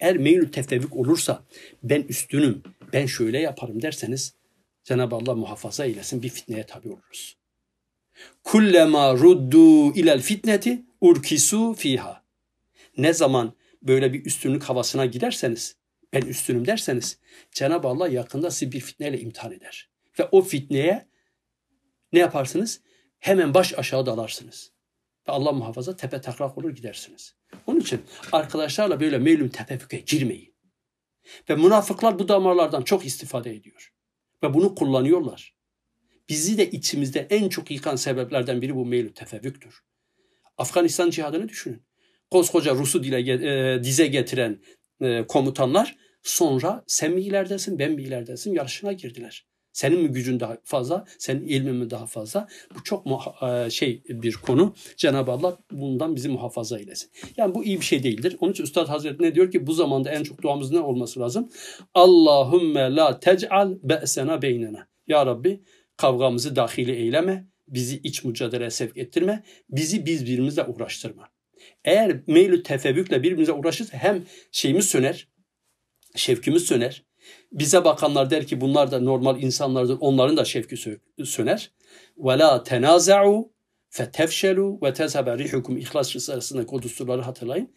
Eğer 0.00 0.16
meylü 0.16 0.50
tefevvük 0.50 0.96
olursa 0.96 1.44
ben 1.82 2.02
üstünüm, 2.02 2.62
ben 2.92 3.06
şöyle 3.06 3.38
yaparım 3.38 3.82
derseniz 3.82 4.34
Cenab-ı 4.84 5.16
Allah 5.16 5.34
muhafaza 5.34 5.84
eylesin 5.84 6.22
bir 6.22 6.28
fitneye 6.28 6.66
tabi 6.66 6.88
oluruz. 6.88 7.36
Kullema 8.44 9.14
ruddu 9.14 9.94
ilel 9.94 10.22
fitneti 10.22 10.82
urkisu 11.00 11.74
fiha. 11.74 12.24
Ne 12.96 13.12
zaman 13.12 13.52
böyle 13.82 14.12
bir 14.12 14.26
üstünlük 14.26 14.62
havasına 14.62 15.06
girerseniz, 15.06 15.76
ben 16.12 16.22
üstünüm 16.22 16.66
derseniz 16.66 17.18
Cenab-ı 17.52 17.88
Allah 17.88 18.08
yakında 18.08 18.50
sizi 18.50 18.72
bir 18.72 18.80
fitneyle 18.80 19.20
imtihan 19.20 19.52
eder. 19.52 19.90
Ve 20.18 20.28
o 20.32 20.42
fitneye 20.42 21.08
ne 22.12 22.18
yaparsınız? 22.18 22.80
Hemen 23.18 23.54
baş 23.54 23.78
aşağı 23.78 24.06
dalarsınız. 24.06 24.72
Ve 25.28 25.32
Allah 25.32 25.52
muhafaza 25.52 25.96
tepe 25.96 26.20
takrak 26.20 26.58
olur 26.58 26.70
gidersiniz. 26.70 27.34
Onun 27.66 27.80
için 27.80 28.02
arkadaşlarla 28.32 29.00
böyle 29.00 29.18
meylüm 29.18 29.48
tefefüke 29.48 29.98
girmeyin. 29.98 30.54
Ve 31.50 31.56
münafıklar 31.56 32.18
bu 32.18 32.28
damarlardan 32.28 32.82
çok 32.82 33.06
istifade 33.06 33.54
ediyor. 33.54 33.92
Ve 34.42 34.54
bunu 34.54 34.74
kullanıyorlar. 34.74 35.54
Bizi 36.28 36.58
de 36.58 36.70
içimizde 36.70 37.26
en 37.30 37.48
çok 37.48 37.70
yıkan 37.70 37.96
sebeplerden 37.96 38.62
biri 38.62 38.76
bu 38.76 38.86
meylü 38.86 39.14
tefevvüktür. 39.14 39.82
Afganistan 40.58 41.10
cihadını 41.10 41.48
düşünün. 41.48 41.82
Koskoca 42.30 42.74
Rus'u 42.74 43.04
dile, 43.04 43.32
e, 43.32 43.84
dize 43.84 44.06
getiren 44.06 44.58
e, 45.00 45.26
komutanlar 45.26 45.96
sonra 46.22 46.84
sen 46.86 47.12
mi 47.12 47.20
ileridesin 47.20 47.78
ben 47.78 47.92
mi 47.92 48.02
ileridesin 48.02 48.54
yarışına 48.54 48.92
girdiler. 48.92 49.46
Senin 49.72 50.00
mi 50.00 50.08
gücün 50.08 50.40
daha 50.40 50.58
fazla, 50.64 51.04
senin 51.18 51.46
ilmin 51.46 51.74
mi 51.74 51.90
daha 51.90 52.06
fazla? 52.06 52.48
Bu 52.74 52.84
çok 52.84 53.06
e, 53.42 53.70
şey 53.70 54.02
bir 54.08 54.34
konu. 54.34 54.74
Cenab-ı 54.96 55.30
Allah 55.30 55.58
bundan 55.70 56.16
bizi 56.16 56.28
muhafaza 56.28 56.78
eylesin. 56.78 57.10
Yani 57.36 57.54
bu 57.54 57.64
iyi 57.64 57.80
bir 57.80 57.84
şey 57.84 58.02
değildir. 58.02 58.36
Onun 58.40 58.52
için 58.52 58.64
Üstad 58.64 58.88
Hazretleri 58.88 59.30
ne 59.30 59.34
diyor 59.34 59.50
ki 59.50 59.66
bu 59.66 59.72
zamanda 59.72 60.10
en 60.10 60.22
çok 60.22 60.42
duamız 60.42 60.72
ne 60.72 60.80
olması 60.80 61.20
lazım? 61.20 61.48
Allahümme 61.94 62.96
la 62.96 63.20
tec'al 63.20 63.78
be'sena 63.82 64.42
beynena. 64.42 64.88
Ya 65.06 65.26
Rabbi 65.26 65.62
kavgamızı 65.96 66.56
dahili 66.56 66.92
eyleme, 66.92 67.48
bizi 67.68 67.96
iç 67.98 68.24
mücadeleye 68.24 68.70
sevk 68.70 68.96
ettirme, 68.96 69.42
bizi 69.70 70.06
biz 70.06 70.26
birbirimizle 70.26 70.64
uğraştırma. 70.64 71.28
Eğer 71.84 72.20
meylü 72.26 72.62
tefevvükle 72.62 73.22
birbirimize 73.22 73.52
uğraşırsa 73.52 73.98
hem 73.98 74.22
şeyimiz 74.52 74.88
söner, 74.88 75.28
şevkimiz 76.16 76.62
söner, 76.62 77.04
bize 77.52 77.84
bakanlar 77.84 78.30
der 78.30 78.46
ki 78.46 78.60
bunlar 78.60 78.90
da 78.90 79.00
normal 79.00 79.42
insanlardır. 79.42 79.96
Onların 80.00 80.36
da 80.36 80.44
şevki 80.44 80.76
söner. 81.24 81.70
Ve 82.18 82.38
la 82.38 82.62
tenaza'u 82.62 83.50
fetefşelu 83.88 84.78
ve 84.82 84.92
tezhebe 84.92 85.38
rihukum 85.38 85.76
İhlas 85.76 86.16
Risalesi'ndeki 86.16 86.74
o 86.74 87.22
hatırlayın. 87.22 87.70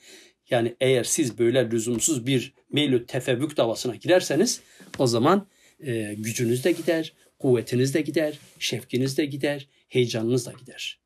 Yani 0.50 0.76
eğer 0.82 1.04
siz 1.04 1.38
böyle 1.38 1.72
lüzumsuz 1.72 2.28
bir 2.28 2.54
meylü 2.72 3.06
tefevvük 3.06 3.58
davasına 3.58 3.96
girerseniz 3.96 4.62
o 4.98 5.08
zaman 5.08 5.48
e, 5.80 6.14
gücünüz 6.18 6.64
de 6.64 6.72
gider, 6.72 7.14
kuvvetiniz 7.40 7.94
de 7.94 8.02
gider, 8.02 8.40
şefkiniz 8.60 9.18
de 9.18 9.26
gider, 9.26 9.68
heyecanınız 9.88 10.46
da 10.46 10.52
gider. 10.60 11.00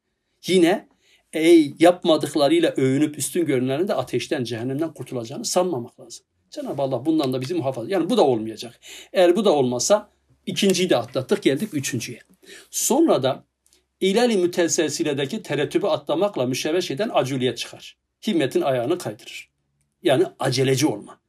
Yine 0.47 0.87
ey 1.33 1.73
yapmadıklarıyla 1.79 2.69
övünüp 2.69 3.17
üstün 3.17 3.45
görünenlerin 3.45 3.87
de 3.87 3.93
ateşten, 3.93 4.43
cehennemden 4.43 4.93
kurtulacağını 4.93 5.45
sanmamak 5.45 5.99
lazım. 5.99 6.25
Cenab-ı 6.51 6.81
Allah 6.81 7.05
bundan 7.05 7.33
da 7.33 7.41
bizi 7.41 7.53
muhafaza. 7.53 7.89
Yani 7.89 8.09
bu 8.09 8.17
da 8.17 8.23
olmayacak. 8.25 8.79
Eğer 9.13 9.35
bu 9.35 9.45
da 9.45 9.51
olmasa 9.51 10.09
ikinciyi 10.45 10.89
de 10.89 10.97
atlattık 10.97 11.43
geldik 11.43 11.69
üçüncüye. 11.73 12.19
Sonra 12.71 13.23
da 13.23 13.43
ilali 13.99 14.37
müteselsiledeki 14.37 15.43
terettübü 15.43 15.87
atlamakla 15.87 16.45
müşevveş 16.45 16.91
eden 16.91 17.09
acüliyet 17.13 17.57
çıkar. 17.57 17.97
Himmetin 18.27 18.61
ayağını 18.61 18.97
kaydırır. 18.97 19.49
Yani 20.03 20.25
aceleci 20.39 20.87
olma. 20.87 21.19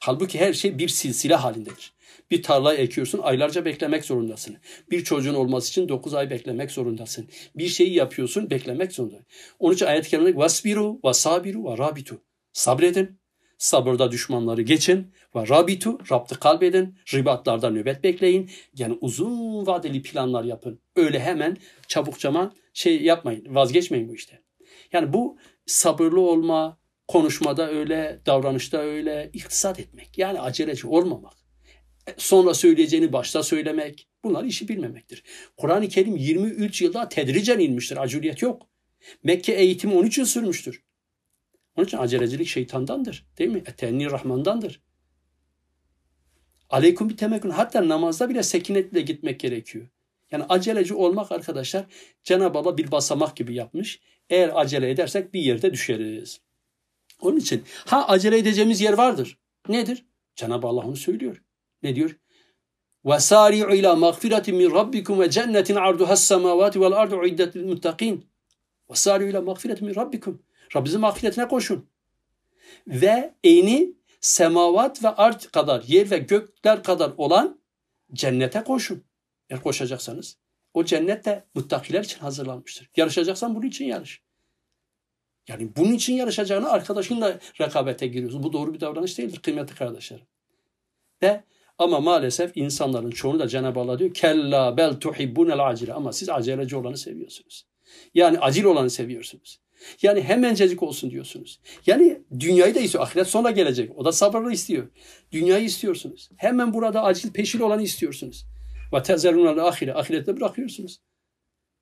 Halbuki 0.00 0.40
her 0.40 0.52
şey 0.52 0.78
bir 0.78 0.88
silsile 0.88 1.34
halindedir. 1.34 1.92
Bir 2.30 2.42
tarla 2.42 2.74
ekiyorsun 2.74 3.20
aylarca 3.22 3.64
beklemek 3.64 4.04
zorundasın. 4.04 4.56
Bir 4.90 5.04
çocuğun 5.04 5.34
olması 5.34 5.68
için 5.68 5.88
9 5.88 6.14
ay 6.14 6.30
beklemek 6.30 6.70
zorundasın. 6.70 7.28
Bir 7.56 7.68
şeyi 7.68 7.94
yapıyorsun 7.94 8.50
beklemek 8.50 8.92
zorundasın. 8.92 9.26
Onun 9.58 9.74
için 9.74 9.86
ayet-i 9.86 10.08
kerimede 10.10 10.36
vasbiru 10.36 11.00
ve 11.04 11.12
sabiru 11.12 11.64
ve 11.64 11.78
rabitu. 11.78 12.22
Sabredin, 12.52 13.18
Sabırda 13.62 14.12
düşmanları 14.12 14.62
geçin 14.62 15.12
ve 15.36 15.48
rabitu, 15.48 15.98
raptı 16.10 16.40
kalbedin, 16.40 16.94
ribatlarda 17.14 17.70
nöbet 17.70 18.04
bekleyin. 18.04 18.50
Yani 18.76 18.98
uzun 19.00 19.66
vadeli 19.66 20.02
planlar 20.02 20.44
yapın. 20.44 20.80
Öyle 20.96 21.20
hemen 21.20 21.56
çabukçama 21.88 22.54
şey 22.74 23.02
yapmayın, 23.02 23.54
vazgeçmeyin 23.54 24.08
bu 24.08 24.14
işte. 24.14 24.42
Yani 24.92 25.12
bu 25.12 25.38
sabırlı 25.66 26.20
olma, 26.20 26.78
konuşmada 27.08 27.70
öyle, 27.70 28.20
davranışta 28.26 28.78
öyle, 28.78 29.30
iktisat 29.32 29.80
etmek. 29.80 30.18
Yani 30.18 30.40
aceleci 30.40 30.86
olmamak. 30.86 31.34
Sonra 32.16 32.54
söyleyeceğini 32.54 33.12
başta 33.12 33.42
söylemek. 33.42 34.08
Bunlar 34.24 34.44
işi 34.44 34.68
bilmemektir. 34.68 35.22
Kur'an-ı 35.56 35.88
Kerim 35.88 36.16
23 36.16 36.82
yılda 36.82 37.08
tedricen 37.08 37.58
inmiştir. 37.58 37.96
Aciliyet 37.96 38.42
yok. 38.42 38.66
Mekke 39.24 39.52
eğitimi 39.52 39.94
13 39.94 40.18
yıl 40.18 40.26
sürmüştür. 40.26 40.82
Onun 41.75 41.85
için 41.85 41.97
acelecilik 41.97 42.47
şeytandandır. 42.47 43.25
Değil 43.37 43.49
mi? 43.49 43.63
Etenni 43.65 44.11
Rahman'dandır. 44.11 44.81
Aleyküm 46.69 47.09
bir 47.09 47.17
temekkün. 47.17 47.49
Hatta 47.49 47.87
namazda 47.87 48.29
bile 48.29 48.43
sekinetle 48.43 49.01
gitmek 49.01 49.39
gerekiyor. 49.39 49.87
Yani 50.31 50.43
aceleci 50.49 50.93
olmak 50.93 51.31
arkadaşlar 51.31 51.85
Cenab-ı 52.23 52.57
Allah 52.57 52.77
bir 52.77 52.91
basamak 52.91 53.35
gibi 53.35 53.53
yapmış. 53.55 53.99
Eğer 54.29 54.51
acele 54.53 54.89
edersek 54.89 55.33
bir 55.33 55.39
yerde 55.39 55.73
düşeriz. 55.73 56.41
Onun 57.21 57.37
için 57.37 57.63
ha 57.85 58.07
acele 58.07 58.37
edeceğimiz 58.37 58.81
yer 58.81 58.93
vardır. 58.93 59.37
Nedir? 59.69 60.05
Cenab-ı 60.35 60.67
Allah 60.67 60.81
onu 60.81 60.95
söylüyor. 60.95 61.43
Ne 61.83 61.95
diyor? 61.95 62.17
وَسَارِعُ 63.05 63.67
اِلَى 63.77 63.91
مَغْفِرَةٍ 64.05 64.47
مِنْ 64.59 64.69
رَبِّكُمْ 64.79 65.15
وَجَنَّةٍ 65.23 65.69
عَرْضُهَا 65.85 66.15
السَّمَاوَاتِ 66.19 66.73
وَالْاَرْضُ 66.81 67.13
عِدَّةِ 67.25 67.51
الْمُتَّقِينَ 67.61 68.15
وَسَارِعُ 68.89 69.25
اِلَى 69.31 69.39
مَغْفِرَةٍ 69.49 69.79
مِنْ 69.87 69.93
رَبِّكُمْ 70.01 70.33
Rabbinizin 70.76 71.00
mağfiretine 71.00 71.48
koşun. 71.48 71.88
Ve 72.86 73.34
eni 73.44 73.94
semavat 74.20 75.04
ve 75.04 75.08
art 75.08 75.52
kadar, 75.52 75.82
yer 75.82 76.10
ve 76.10 76.18
gökler 76.18 76.82
kadar 76.82 77.12
olan 77.16 77.60
cennete 78.12 78.64
koşun. 78.64 79.04
Eğer 79.50 79.62
koşacaksanız. 79.62 80.36
O 80.74 80.84
cennet 80.84 81.24
de 81.24 81.44
muttakiler 81.54 82.04
için 82.04 82.18
hazırlanmıştır. 82.18 82.90
Yarışacaksan 82.96 83.54
bunun 83.54 83.66
için 83.66 83.84
yarış. 83.84 84.22
Yani 85.48 85.76
bunun 85.76 85.92
için 85.92 86.14
yarışacağına 86.14 86.70
arkadaşınla 86.70 87.38
rekabete 87.60 88.06
giriyorsun. 88.06 88.42
Bu 88.42 88.52
doğru 88.52 88.74
bir 88.74 88.80
davranış 88.80 89.18
değildir 89.18 89.40
kıymetli 89.42 89.74
kardeşlerim. 89.74 90.26
Ve 91.22 91.44
ama 91.78 92.00
maalesef 92.00 92.56
insanların 92.56 93.10
çoğunu 93.10 93.38
da 93.38 93.48
Cenab-ı 93.48 93.80
Allah 93.80 93.98
diyor 93.98 94.14
kella 94.14 94.76
bel 94.76 95.00
tuhibbunel 95.00 95.68
acile 95.68 95.92
ama 95.92 96.12
siz 96.12 96.28
aceleci 96.28 96.76
olanı 96.76 96.96
seviyorsunuz. 96.96 97.66
Yani 98.14 98.38
acil 98.38 98.64
olanı 98.64 98.90
seviyorsunuz. 98.90 99.60
Yani 100.02 100.22
hemencecik 100.22 100.82
olsun 100.82 101.10
diyorsunuz. 101.10 101.60
Yani 101.86 102.22
dünyayı 102.40 102.74
da 102.74 102.80
istiyor. 102.80 103.04
Ahiret 103.04 103.26
sonra 103.26 103.50
gelecek. 103.50 103.98
O 103.98 104.04
da 104.04 104.12
sabırlı 104.12 104.52
istiyor. 104.52 104.88
Dünyayı 105.32 105.64
istiyorsunuz. 105.64 106.30
Hemen 106.36 106.74
burada 106.74 107.02
acil 107.02 107.32
peşin 107.32 107.60
olanı 107.60 107.82
istiyorsunuz. 107.82 108.46
Ve 108.92 109.02
tezerunal 109.02 109.58
ahire. 109.58 109.94
Ahirette 109.94 110.36
bırakıyorsunuz. 110.36 111.00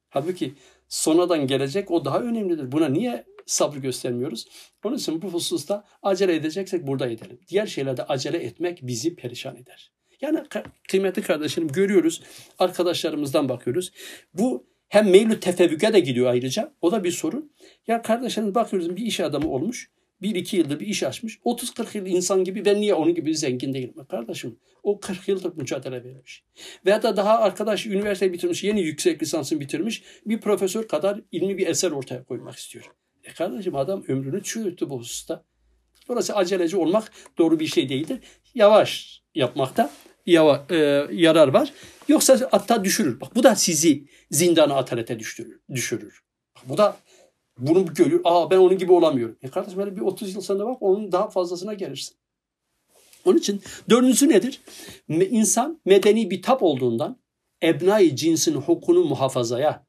Halbuki 0.08 0.54
sonradan 0.88 1.46
gelecek 1.46 1.90
o 1.90 2.04
daha 2.04 2.20
önemlidir. 2.20 2.72
Buna 2.72 2.88
niye 2.88 3.24
sabır 3.46 3.76
göstermiyoruz? 3.76 4.46
Onun 4.84 4.96
için 4.96 5.22
bu 5.22 5.28
hususta 5.28 5.84
acele 6.02 6.34
edeceksek 6.34 6.86
burada 6.86 7.06
edelim. 7.06 7.40
Diğer 7.48 7.66
şeylerde 7.66 8.04
acele 8.04 8.38
etmek 8.38 8.78
bizi 8.82 9.16
perişan 9.16 9.56
eder. 9.56 9.92
Yani 10.20 10.42
kıymetli 10.88 11.22
kardeşlerim 11.22 11.68
görüyoruz. 11.68 12.22
Arkadaşlarımızdan 12.58 13.48
bakıyoruz. 13.48 13.92
Bu 14.34 14.69
hem 14.90 15.10
meylü 15.10 15.40
tefevvüke 15.40 15.92
de 15.92 16.00
gidiyor 16.00 16.26
ayrıca. 16.26 16.74
O 16.80 16.92
da 16.92 17.04
bir 17.04 17.10
sorun. 17.10 17.52
Ya 17.86 18.02
kardeşlerimiz 18.02 18.54
bakıyoruz 18.54 18.96
bir 18.96 19.02
iş 19.06 19.20
adamı 19.20 19.50
olmuş. 19.50 19.90
Bir 20.22 20.34
iki 20.34 20.56
yıldır 20.56 20.80
bir 20.80 20.86
iş 20.86 21.02
açmış. 21.02 21.38
30-40 21.38 21.98
yıl 21.98 22.06
insan 22.06 22.44
gibi 22.44 22.64
ben 22.64 22.80
niye 22.80 22.94
onun 22.94 23.14
gibi 23.14 23.36
zengin 23.36 23.74
değilim? 23.74 23.94
Kardeşim 24.10 24.58
o 24.82 25.00
40 25.00 25.28
yıldır 25.28 25.56
mücadele 25.56 26.04
vermiş. 26.04 26.44
Veya 26.86 27.02
da 27.02 27.16
daha 27.16 27.38
arkadaş 27.38 27.86
üniversite 27.86 28.32
bitirmiş, 28.32 28.64
yeni 28.64 28.80
yüksek 28.80 29.22
lisansını 29.22 29.60
bitirmiş. 29.60 30.02
Bir 30.26 30.40
profesör 30.40 30.88
kadar 30.88 31.20
ilmi 31.32 31.58
bir 31.58 31.66
eser 31.66 31.90
ortaya 31.90 32.24
koymak 32.24 32.56
istiyor. 32.56 32.84
E 33.24 33.32
kardeşim 33.32 33.76
adam 33.76 34.04
ömrünü 34.08 34.42
çürüttü 34.42 34.90
bu 34.90 34.98
hususta. 34.98 35.44
Burası 36.08 36.36
aceleci 36.36 36.76
olmak 36.76 37.12
doğru 37.38 37.60
bir 37.60 37.66
şey 37.66 37.88
değildir. 37.88 38.18
Yavaş 38.54 39.22
yapmakta 39.34 39.90
yava, 40.26 40.66
e, 40.70 41.06
yarar 41.12 41.48
var. 41.48 41.72
Yoksa 42.10 42.48
hatta 42.50 42.84
düşürür. 42.84 43.20
Bak 43.20 43.36
bu 43.36 43.42
da 43.42 43.56
sizi 43.56 44.04
zindana 44.30 44.74
atalete 44.74 45.18
düşürür. 45.18 45.60
düşürür. 45.74 46.20
Bak, 46.56 46.68
bu 46.68 46.78
da 46.78 46.96
bunu 47.58 47.94
görüyor. 47.94 48.20
Aa 48.24 48.50
ben 48.50 48.56
onun 48.56 48.78
gibi 48.78 48.92
olamıyorum. 48.92 49.38
E 49.42 49.48
kardeşim 49.48 49.78
böyle 49.78 49.96
bir 49.96 50.00
30 50.00 50.34
yıl 50.34 50.40
sonra 50.40 50.66
bak 50.66 50.82
onun 50.82 51.12
daha 51.12 51.30
fazlasına 51.30 51.74
gelirsin. 51.74 52.16
Onun 53.24 53.38
için 53.38 53.62
dördüncüsü 53.90 54.28
nedir? 54.28 54.60
İnsan 55.08 55.80
medeni 55.84 56.30
bir 56.30 56.42
tap 56.42 56.62
olduğundan 56.62 57.20
ebnai 57.62 58.16
cinsin 58.16 58.54
hukukunu 58.54 59.04
muhafazaya 59.04 59.86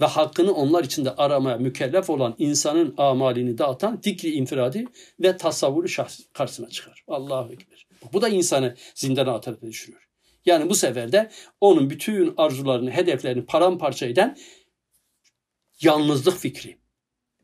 ve 0.00 0.04
hakkını 0.06 0.52
onlar 0.52 0.84
içinde 0.84 1.10
aramaya 1.16 1.56
mükellef 1.56 2.10
olan 2.10 2.34
insanın 2.38 2.94
amalini 2.96 3.58
dağıtan 3.58 4.00
fikri 4.00 4.30
infiradi 4.30 4.84
ve 5.20 5.36
tasavvuru 5.36 5.88
şahs 5.88 6.20
karşısına 6.32 6.68
çıkar. 6.68 7.04
Allahu 7.08 7.52
Ekber. 7.52 7.86
Bu 8.12 8.22
da 8.22 8.28
insanı 8.28 8.74
zindana 8.94 9.34
atarak 9.34 9.62
düşürüyor. 9.62 10.11
Yani 10.46 10.70
bu 10.70 10.74
sefer 10.74 11.12
de 11.12 11.30
onun 11.60 11.90
bütün 11.90 12.34
arzularını, 12.36 12.90
hedeflerini 12.90 13.46
paramparça 13.46 14.06
eden 14.06 14.36
yalnızlık 15.80 16.38
fikri, 16.38 16.78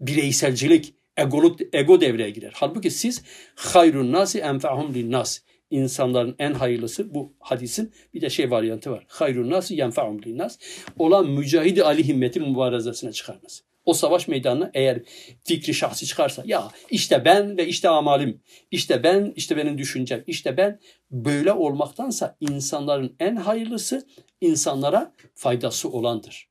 bireyselcilik, 0.00 0.94
egoluk, 1.16 1.60
ego 1.72 2.00
devreye 2.00 2.30
girer. 2.30 2.52
Halbuki 2.54 2.90
siz 2.90 3.22
hayrun 3.54 4.12
nasi 4.12 4.38
enfa'hum 4.38 4.94
lin 4.94 5.12
nas. 5.12 5.40
İnsanların 5.70 6.36
en 6.38 6.52
hayırlısı 6.52 7.14
bu 7.14 7.34
hadisin 7.40 7.92
bir 8.14 8.20
de 8.20 8.30
şey 8.30 8.50
varyantı 8.50 8.90
var. 8.90 9.04
Hayrun 9.08 9.50
nasi 9.50 9.74
yenfa'hum 9.74 10.22
lin 10.22 10.38
nas. 10.38 10.58
Olan 10.98 11.30
mücahidi 11.30 11.84
ali 11.84 12.08
himmetin 12.08 12.48
mübarezesine 12.48 13.12
çıkarması. 13.12 13.67
O 13.88 13.94
savaş 13.94 14.28
meydanına 14.28 14.70
eğer 14.74 15.02
fikri 15.44 15.74
şahsi 15.74 16.06
çıkarsa 16.06 16.42
ya 16.46 16.68
işte 16.90 17.24
ben 17.24 17.58
ve 17.58 17.66
işte 17.66 17.88
amalim, 17.88 18.42
işte 18.70 19.02
ben, 19.02 19.32
işte 19.36 19.56
benim 19.56 19.78
düşüncem, 19.78 20.24
işte 20.26 20.56
ben 20.56 20.80
böyle 21.10 21.52
olmaktansa 21.52 22.36
insanların 22.40 23.16
en 23.20 23.36
hayırlısı 23.36 24.06
insanlara 24.40 25.14
faydası 25.34 25.88
olandır. 25.88 26.48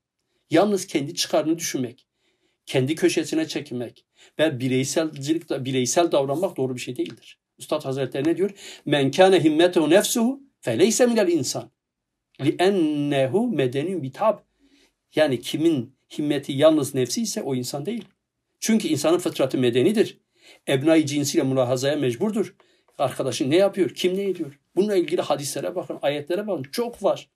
Yalnız 0.49 0.87
kendi 0.87 1.15
çıkarını 1.15 1.57
düşünmek, 1.57 2.07
kendi 2.65 2.95
köşesine 2.95 3.47
çekilmek 3.47 4.05
ve 4.39 4.59
bireyselcilik, 4.59 5.49
bireysel 5.49 6.11
davranmak 6.11 6.57
doğru 6.57 6.75
bir 6.75 6.81
şey 6.81 6.97
değildir. 6.97 7.39
Üstad 7.59 7.85
Hazretleri 7.85 8.27
ne 8.29 8.37
diyor? 8.37 8.51
Men 8.85 9.11
kâne 9.11 9.43
himmetehu 9.43 9.89
nefsuhu 9.89 10.41
feleyse 10.61 11.05
minel 11.05 11.27
insan. 11.27 11.71
Li 12.41 12.55
ennehu 12.59 13.47
medenin 13.47 14.03
bitab. 14.03 14.39
Yani 15.15 15.41
kimin 15.41 15.96
himmeti 16.17 16.51
yalnız 16.51 16.95
nefsi 16.95 17.21
ise 17.21 17.41
o 17.41 17.55
insan 17.55 17.85
değil. 17.85 18.05
Çünkü 18.59 18.87
insanın 18.87 19.17
fıtratı 19.17 19.57
medenidir. 19.57 20.17
Ebnai 20.69 21.05
cinsiyle 21.05 21.43
mülahazaya 21.43 21.95
mecburdur. 21.95 22.55
Arkadaşın 22.97 23.51
ne 23.51 23.55
yapıyor? 23.55 23.89
Kim 23.89 24.17
ne 24.17 24.23
ediyor? 24.23 24.59
Bununla 24.75 24.95
ilgili 24.95 25.21
hadislere 25.21 25.75
bakın, 25.75 25.99
ayetlere 26.01 26.47
bakın. 26.47 26.63
Çok 26.71 27.03
var. 27.03 27.29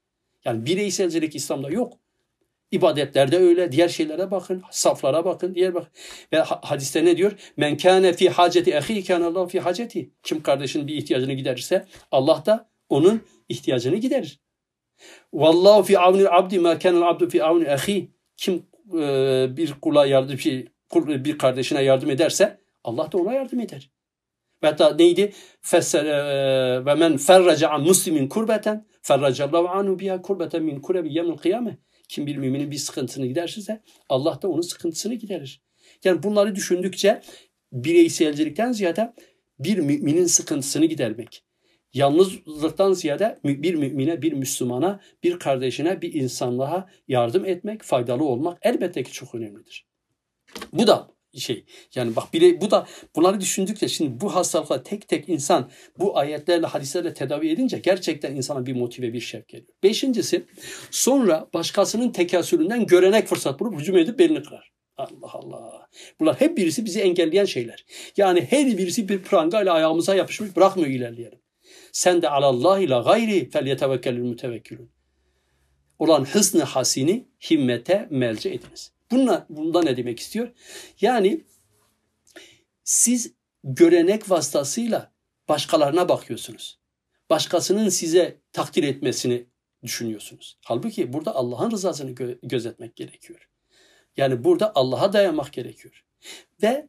Yani 0.46 0.66
bireyselcilik 0.66 1.36
İslam'da 1.36 1.70
yok. 1.70 1.94
İbadetlerde 2.72 3.38
öyle, 3.38 3.72
diğer 3.72 3.90
şeylere 3.90 4.32
bakın, 4.32 4.64
saflara 4.72 5.26
bakın, 5.26 5.56
diğer 5.56 5.74
bakın. 5.74 5.90
Ve 6.34 6.40
hadiste 6.40 7.06
ne 7.06 7.18
diyor? 7.18 7.32
Men 7.58 7.78
kâne 7.78 8.14
fi 8.14 8.30
haceti 8.30 8.72
ehi 8.72 9.04
kâne 9.04 9.26
Allah 9.26 9.48
fi 9.48 9.60
haceti. 9.60 10.10
Kim 10.24 10.44
kardeşinin 10.44 10.88
bir 10.88 10.96
ihtiyacını 10.96 11.34
giderirse 11.34 11.86
Allah 12.12 12.44
da 12.46 12.70
onun 12.90 13.22
ihtiyacını 13.50 13.96
giderir. 13.96 14.40
Vallahu 15.34 15.84
fi 15.84 16.00
avnil 16.00 16.28
abdi 16.32 16.60
ma 16.60 16.80
kânel 16.80 17.02
abdu 17.02 17.30
fi 17.30 17.44
avni 17.44 17.66
ehi. 17.66 18.12
Kim 18.42 18.66
e, 18.94 19.48
bir 19.58 19.74
kula 19.82 20.06
yardım 20.06 20.38
bir, 20.38 21.26
bir 21.26 21.38
kardeşine 21.38 21.84
yardım 21.84 22.10
ederse 22.10 22.58
Allah 22.84 23.12
da 23.12 23.18
ona 23.18 23.34
yardım 23.34 23.60
eder. 23.60 23.92
Ve 24.64 24.68
hatta 24.68 24.96
neydi? 24.96 25.34
E, 25.74 26.04
ve 26.86 26.96
men 26.96 27.18
ferraca 27.18 27.70
an 27.70 27.82
muslimin 27.82 28.28
kurbeten 28.28 28.86
ferracallahu 29.02 29.70
anhu 29.70 30.00
biha 30.00 30.22
kurbeten 30.22 30.64
min 30.64 30.80
kurebi 30.80 31.14
yemil 31.14 31.38
kıyame. 31.38 31.78
Kim 32.10 32.28
bir 32.28 32.38
müminin 32.38 32.72
bir 32.72 32.78
sıkıntısını 32.78 33.26
giderse 33.26 33.82
Allah 34.10 34.42
da 34.42 34.48
onun 34.48 34.62
sıkıntısını 34.62 35.14
giderir. 35.14 35.62
Yani 36.04 36.24
bunları 36.24 36.56
düşündükçe 36.56 37.22
bireyselcilikten 37.74 38.72
ziyade 38.72 39.14
bir 39.60 39.78
müminin 39.78 40.26
sıkıntısını 40.26 40.86
gidermek. 40.86 41.44
Yalnızlıktan 41.94 42.94
ziyade 42.94 43.40
bir 43.44 43.76
mümine, 43.76 44.22
bir 44.22 44.34
Müslümana, 44.34 45.00
bir 45.24 45.40
kardeşine, 45.40 46.02
bir 46.02 46.14
insanlığa 46.14 46.90
yardım 47.08 47.46
etmek, 47.46 47.84
faydalı 47.84 48.24
olmak 48.24 48.58
elbette 48.62 49.04
ki 49.04 49.12
çok 49.12 49.36
önemlidir. 49.36 49.86
Bu 50.74 50.88
da 50.88 51.08
şey 51.38 51.66
yani 51.96 52.16
bak 52.16 52.34
bile 52.34 52.62
bu 52.62 52.72
da 52.72 52.88
bunları 53.16 53.42
düşündükçe 53.42 53.88
şimdi 53.88 54.22
bu 54.22 54.36
hastalıkla 54.36 54.84
tek 54.84 55.08
tek 55.08 55.30
insan 55.30 55.70
bu 56.00 56.18
ayetlerle 56.18 56.68
hadislerle 56.68 57.14
tedavi 57.14 57.50
edince 57.50 57.80
gerçekten 57.80 58.36
insana 58.36 58.66
bir 58.66 58.74
motive 58.74 59.14
bir 59.14 59.20
şevk 59.20 59.48
geliyor. 59.48 59.74
Beşincisi 59.84 60.46
sonra 60.92 61.48
başkasının 61.54 62.10
tekasülünden 62.10 62.86
görenek 62.86 63.28
fırsat 63.28 63.60
bulup 63.60 63.80
hücum 63.80 63.98
edip 63.98 64.20
belini 64.20 64.44
kırar. 64.44 64.72
Allah 64.98 65.32
Allah. 65.34 65.88
Bunlar 66.20 66.42
hep 66.42 66.58
birisi 66.58 66.86
bizi 66.86 67.02
engelleyen 67.02 67.46
şeyler. 67.46 67.86
Yani 68.18 68.48
her 68.50 68.78
birisi 68.78 69.10
bir 69.10 69.22
pranga 69.22 69.62
ile 69.62 69.72
ayağımıza 69.72 70.16
yapışmış 70.16 70.56
bırakmıyor 70.56 70.90
ilerleyelim. 70.90 71.40
Sen 71.92 72.22
de 72.22 72.30
alallah 72.30 72.80
ile 72.80 73.00
gayri 73.00 73.50
fel 73.50 73.68
yetevekkelül 73.68 74.22
mütevekkilun. 74.22 74.90
Olan 76.00 76.26
hısnı 76.26 76.64
hasini 76.64 77.28
himmete 77.50 78.08
melce 78.10 78.50
ediniz. 78.50 78.92
Bununla, 79.12 79.46
bunda 79.50 79.82
ne 79.82 79.98
demek 79.98 80.20
istiyor? 80.20 80.52
Yani 81.02 81.44
siz 82.84 83.34
görenek 83.64 84.30
vasıtasıyla 84.30 85.12
başkalarına 85.50 86.10
bakıyorsunuz. 86.10 86.80
Başkasının 87.30 87.90
size 87.90 88.42
takdir 88.54 88.84
etmesini 88.84 89.46
düşünüyorsunuz. 89.84 90.58
Halbuki 90.66 91.14
burada 91.14 91.36
Allah'ın 91.36 91.72
rızasını 91.72 92.12
gö- 92.12 92.40
gözetmek 92.44 92.96
gerekiyor. 92.96 93.50
Yani 94.18 94.44
burada 94.44 94.72
Allah'a 94.76 95.14
dayanmak 95.14 95.54
gerekiyor. 95.54 96.06
Ve 96.64 96.88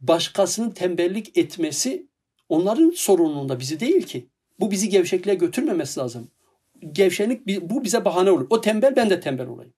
başkasının 0.00 0.70
tembellik 0.70 1.38
etmesi 1.38 2.06
onların 2.52 2.90
sorumluluğunda 2.90 3.60
bizi 3.60 3.80
değil 3.80 4.02
ki. 4.02 4.28
Bu 4.60 4.70
bizi 4.70 4.88
gevşekliğe 4.88 5.36
götürmemesi 5.36 6.00
lazım. 6.00 6.30
Gevşeklik 6.92 7.46
bu 7.46 7.84
bize 7.84 8.04
bahane 8.04 8.30
olur. 8.30 8.46
O 8.50 8.60
tembel 8.60 8.96
ben 8.96 9.10
de 9.10 9.20
tembel 9.20 9.46
olayım. 9.46 9.74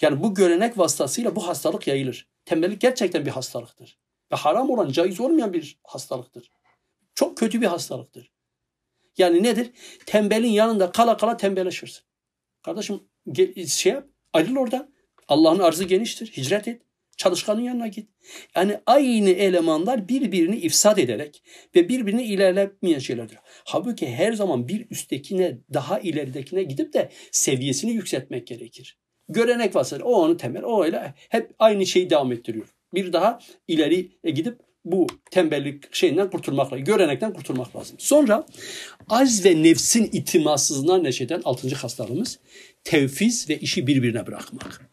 Yani 0.00 0.22
bu 0.22 0.34
görenek 0.34 0.78
vasıtasıyla 0.78 1.36
bu 1.36 1.46
hastalık 1.46 1.86
yayılır. 1.86 2.28
Tembellik 2.44 2.80
gerçekten 2.80 3.26
bir 3.26 3.30
hastalıktır. 3.30 3.98
Ve 4.32 4.36
haram 4.36 4.70
olan, 4.70 4.88
caiz 4.88 5.20
olmayan 5.20 5.52
bir 5.52 5.78
hastalıktır. 5.84 6.50
Çok 7.14 7.36
kötü 7.36 7.60
bir 7.60 7.66
hastalıktır. 7.66 8.32
Yani 9.18 9.42
nedir? 9.42 9.70
Tembelin 10.06 10.48
yanında 10.48 10.92
kala 10.92 11.16
kala 11.16 11.36
tembelleşirsin. 11.36 12.02
Kardeşim 12.62 13.00
şey 13.66 13.92
yap, 13.92 14.08
ayrıl 14.32 14.56
oradan. 14.56 14.94
Allah'ın 15.28 15.58
arzı 15.58 15.84
geniştir. 15.84 16.32
Hicret 16.36 16.68
et. 16.68 16.82
Çalışkanın 17.20 17.60
yanına 17.60 17.86
git. 17.86 18.08
Yani 18.56 18.78
aynı 18.86 19.30
elemanlar 19.30 20.08
birbirini 20.08 20.56
ifsad 20.56 20.98
ederek 20.98 21.42
ve 21.76 21.88
birbirini 21.88 22.22
ilerletmeyen 22.22 22.98
şeylerdir. 22.98 23.38
Halbuki 23.64 24.08
her 24.10 24.32
zaman 24.32 24.68
bir 24.68 24.86
üsttekine 24.90 25.58
daha 25.74 25.98
ileridekine 25.98 26.62
gidip 26.62 26.92
de 26.92 27.10
seviyesini 27.32 27.90
yükseltmek 27.90 28.46
gerekir. 28.46 28.98
Görenek 29.28 29.76
varsa 29.76 29.98
o 30.02 30.12
onu 30.12 30.36
temel, 30.36 30.62
o 30.62 30.84
öyle 30.84 31.14
hep 31.28 31.50
aynı 31.58 31.86
şeyi 31.86 32.10
devam 32.10 32.32
ettiriyor. 32.32 32.66
Bir 32.94 33.12
daha 33.12 33.38
ileri 33.68 34.08
gidip 34.24 34.58
bu 34.84 35.06
tembellik 35.30 35.94
şeyinden 35.94 36.30
kurtulmak 36.30 36.72
lazım. 36.72 36.84
Görenekten 36.84 37.32
kurtulmak 37.32 37.76
lazım. 37.76 37.96
Sonra 37.98 38.46
az 39.08 39.44
ve 39.44 39.62
nefsin 39.62 40.10
itimatsızlığından 40.12 41.04
neşeden 41.04 41.40
altıncı 41.44 41.76
hastalığımız 41.76 42.38
tevfiz 42.84 43.48
ve 43.50 43.58
işi 43.58 43.86
birbirine 43.86 44.26
bırakmak. 44.26 44.90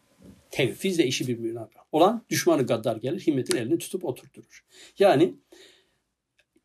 Tevfiz 0.58 0.98
ve 0.98 1.06
işi 1.06 1.28
birbirine. 1.28 1.60
Olan 1.92 2.24
düşmanı 2.30 2.66
gaddar 2.66 2.96
gelir, 2.96 3.20
himmetin 3.20 3.56
elini 3.56 3.78
tutup 3.78 4.04
oturturur. 4.04 4.64
Yani 4.98 5.34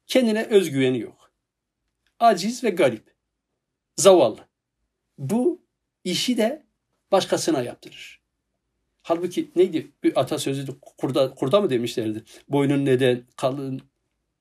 kendine 0.07 0.43
özgüveni 0.43 0.99
yok. 0.99 1.31
Aciz 2.19 2.63
ve 2.63 2.69
garip. 2.69 3.15
Zavallı. 3.97 4.39
Bu 5.17 5.61
işi 6.03 6.37
de 6.37 6.63
başkasına 7.11 7.61
yaptırır. 7.61 8.21
Halbuki 9.01 9.51
neydi? 9.55 9.91
Bir 10.03 10.19
atasözü 10.19 10.65
kurda, 10.81 11.35
kurda 11.35 11.61
mı 11.61 11.69
demişlerdi? 11.69 12.23
Boynun 12.49 12.85
neden 12.85 13.23
kalın 13.37 13.81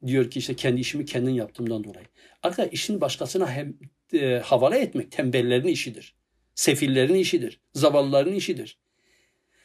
diyor 0.07 0.31
ki 0.31 0.39
işte 0.39 0.57
kendi 0.57 0.81
işimi 0.81 1.05
kendin 1.05 1.35
yaptığımdan 1.35 1.85
dolayı. 1.85 2.07
Arkadaşlar 2.43 2.73
işin 2.73 3.01
başkasına 3.01 3.51
hem 3.51 3.75
e, 4.13 4.39
havale 4.45 4.79
etmek 4.79 5.13
tembellerin 5.13 5.69
işidir. 5.69 6.15
Sefillerin 6.55 7.15
işidir. 7.15 7.61
Zavallıların 7.75 8.35
işidir. 8.35 8.79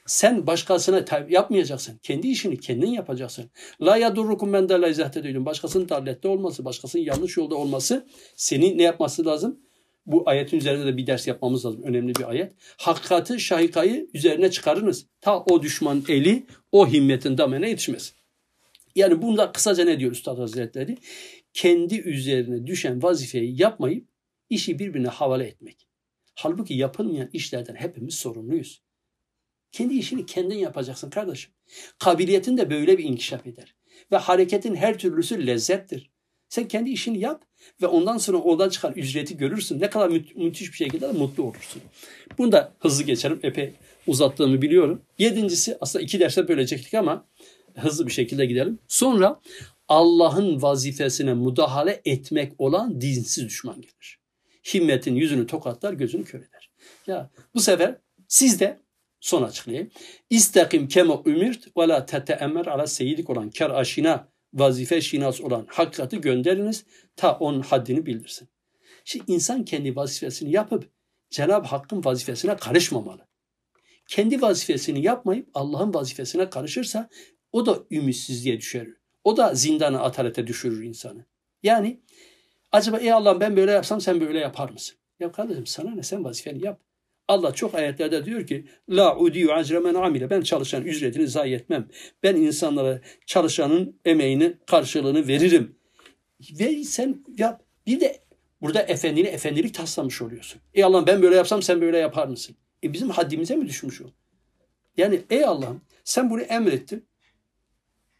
Sen 0.07 0.47
başkasına 0.47 1.05
yapmayacaksın. 1.29 1.99
Kendi 2.03 2.27
işini 2.27 2.59
kendin 2.59 2.91
yapacaksın. 2.91 3.49
La 3.81 3.97
yadurrukum 3.97 4.49
men 4.49 4.69
la 4.69 4.87
izahte 4.87 5.23
duydum. 5.23 5.45
Başkasının 5.45 5.89
darlette 5.89 6.27
olması, 6.27 6.65
başkasının 6.65 7.03
yanlış 7.03 7.37
yolda 7.37 7.55
olması 7.55 8.07
seni 8.35 8.77
ne 8.77 8.83
yapması 8.83 9.25
lazım? 9.25 9.59
Bu 10.05 10.23
ayetin 10.25 10.57
üzerinde 10.57 10.85
de 10.85 10.97
bir 10.97 11.07
ders 11.07 11.27
yapmamız 11.27 11.65
lazım. 11.65 11.83
Önemli 11.83 12.15
bir 12.15 12.29
ayet. 12.29 12.53
Hakikati, 12.77 13.39
şahikayı 13.39 14.09
üzerine 14.13 14.51
çıkarınız. 14.51 15.05
Ta 15.21 15.39
o 15.39 15.61
düşman 15.61 16.03
eli 16.07 16.45
o 16.71 16.87
himmetin 16.87 17.37
damene 17.37 17.69
yetişmez. 17.69 18.13
Yani 18.95 19.21
bunda 19.21 19.51
kısaca 19.51 19.83
ne 19.83 19.99
diyor 19.99 20.11
Üstad 20.11 20.37
Hazretleri? 20.37 20.97
Kendi 21.53 21.95
üzerine 21.99 22.67
düşen 22.67 23.03
vazifeyi 23.03 23.61
yapmayıp 23.61 24.07
işi 24.49 24.79
birbirine 24.79 25.07
havale 25.07 25.47
etmek. 25.47 25.87
Halbuki 26.35 26.73
yapılmayan 26.73 27.29
işlerden 27.33 27.75
hepimiz 27.75 28.15
sorumluyuz. 28.15 28.86
Kendi 29.71 29.93
işini 29.93 30.25
kendin 30.25 30.57
yapacaksın 30.57 31.09
kardeşim. 31.09 31.51
Kabiliyetin 31.99 32.57
de 32.57 32.69
böyle 32.69 32.97
bir 32.97 33.03
inkişaf 33.03 33.47
eder. 33.47 33.75
Ve 34.11 34.17
hareketin 34.17 34.75
her 34.75 34.97
türlüsü 34.97 35.47
lezzettir. 35.47 36.09
Sen 36.49 36.67
kendi 36.67 36.89
işini 36.89 37.19
yap 37.19 37.43
ve 37.81 37.87
ondan 37.87 38.17
sonra 38.17 38.37
oradan 38.37 38.69
çıkan 38.69 38.93
ücreti 38.93 39.37
görürsün. 39.37 39.79
Ne 39.79 39.89
kadar 39.89 40.09
mü- 40.09 40.25
müthiş 40.35 40.71
bir 40.71 40.77
şekilde 40.77 41.11
mutlu 41.11 41.43
olursun. 41.43 41.81
Bunu 42.37 42.51
da 42.51 42.73
hızlı 42.79 43.03
geçerim. 43.03 43.39
Epey 43.43 43.73
uzattığımı 44.07 44.61
biliyorum. 44.61 45.01
Yedincisi 45.17 45.77
aslında 45.81 46.03
iki 46.03 46.19
derste 46.19 46.47
bölecektik 46.47 46.93
ama 46.93 47.25
hızlı 47.75 48.07
bir 48.07 48.11
şekilde 48.11 48.45
gidelim. 48.45 48.79
Sonra 48.87 49.39
Allah'ın 49.87 50.61
vazifesine 50.61 51.33
müdahale 51.33 52.01
etmek 52.05 52.53
olan 52.57 53.01
dinsiz 53.01 53.45
düşman 53.45 53.75
gelir. 53.81 54.19
Himmetin 54.73 55.15
yüzünü 55.15 55.47
tokatlar, 55.47 55.93
gözünü 55.93 56.23
kör 56.23 56.39
eder. 56.39 56.69
Ya 57.07 57.29
bu 57.55 57.59
sefer 57.59 57.95
siz 58.27 58.59
de 58.59 58.79
son 59.19 59.43
açıklayayım. 59.43 59.91
İstakim 60.29 60.87
kema 60.87 61.21
ümirt 61.25 61.77
ve 61.77 61.87
la 61.87 62.05
teteemmer 62.05 62.65
ala 62.65 62.87
seyidik 62.87 63.29
olan 63.29 63.49
kar 63.49 63.69
aşina 63.69 64.27
vazife 64.53 65.01
şinas 65.01 65.41
olan 65.41 65.65
hakikati 65.69 66.21
gönderiniz 66.21 66.85
ta 67.15 67.37
onun 67.37 67.61
haddini 67.61 68.05
bildirsin. 68.05 68.49
Şimdi 69.05 69.31
insan 69.31 69.65
kendi 69.65 69.95
vazifesini 69.95 70.51
yapıp 70.51 70.89
Cenab-ı 71.29 71.67
Hakk'ın 71.67 72.05
vazifesine 72.05 72.55
karışmamalı. 72.55 73.27
Kendi 74.07 74.41
vazifesini 74.41 75.01
yapmayıp 75.01 75.49
Allah'ın 75.53 75.93
vazifesine 75.93 76.49
karışırsa 76.49 77.09
o 77.51 77.65
da 77.65 77.79
ümitsizliğe 77.91 78.57
düşer. 78.57 78.87
O 79.23 79.37
da 79.37 79.53
zindana 79.55 79.99
atalete 79.99 80.47
düşürür 80.47 80.83
insanı. 80.83 81.25
Yani 81.63 82.01
acaba 82.71 82.97
ey 82.97 83.13
Allah 83.13 83.39
ben 83.39 83.57
böyle 83.57 83.71
yapsam 83.71 84.01
sen 84.01 84.21
böyle 84.21 84.39
yapar 84.39 84.69
mısın? 84.69 84.97
Ya 85.19 85.31
kardeşim 85.31 85.65
sana 85.65 85.91
ne 85.91 86.03
sen 86.03 86.23
vazifeni 86.23 86.65
yap. 86.65 86.81
Allah 87.27 87.53
çok 87.53 87.75
ayetlerde 87.75 88.25
diyor 88.25 88.47
ki 88.47 88.65
la 88.89 89.17
udiyu 89.17 89.53
acre 89.53 89.79
men 89.79 89.93
amile 89.93 90.29
ben 90.29 90.41
çalışan 90.41 90.83
ücretini 90.83 91.27
zayi 91.27 91.53
etmem. 91.53 91.87
Ben 92.23 92.35
insanlara 92.35 93.01
çalışanın 93.25 93.99
emeğini 94.05 94.53
karşılığını 94.67 95.27
veririm. 95.27 95.75
Ve 96.59 96.83
sen 96.83 97.23
yap. 97.37 97.63
Bir 97.87 97.99
de 97.99 98.19
burada 98.61 98.81
efendini 98.81 99.27
efendilik 99.27 99.73
taslamış 99.73 100.21
oluyorsun. 100.21 100.61
Ey 100.73 100.83
Allah'ım 100.83 101.07
ben 101.07 101.21
böyle 101.21 101.35
yapsam 101.35 101.61
sen 101.61 101.81
böyle 101.81 101.97
yapar 101.97 102.27
mısın? 102.27 102.55
E 102.83 102.93
bizim 102.93 103.09
haddimize 103.09 103.55
mi 103.55 103.67
düşmüş 103.67 104.01
o? 104.01 104.05
Yani 104.97 105.21
ey 105.29 105.45
Allah'ım 105.45 105.81
sen 106.03 106.29
bunu 106.29 106.41
emrettin. 106.41 107.05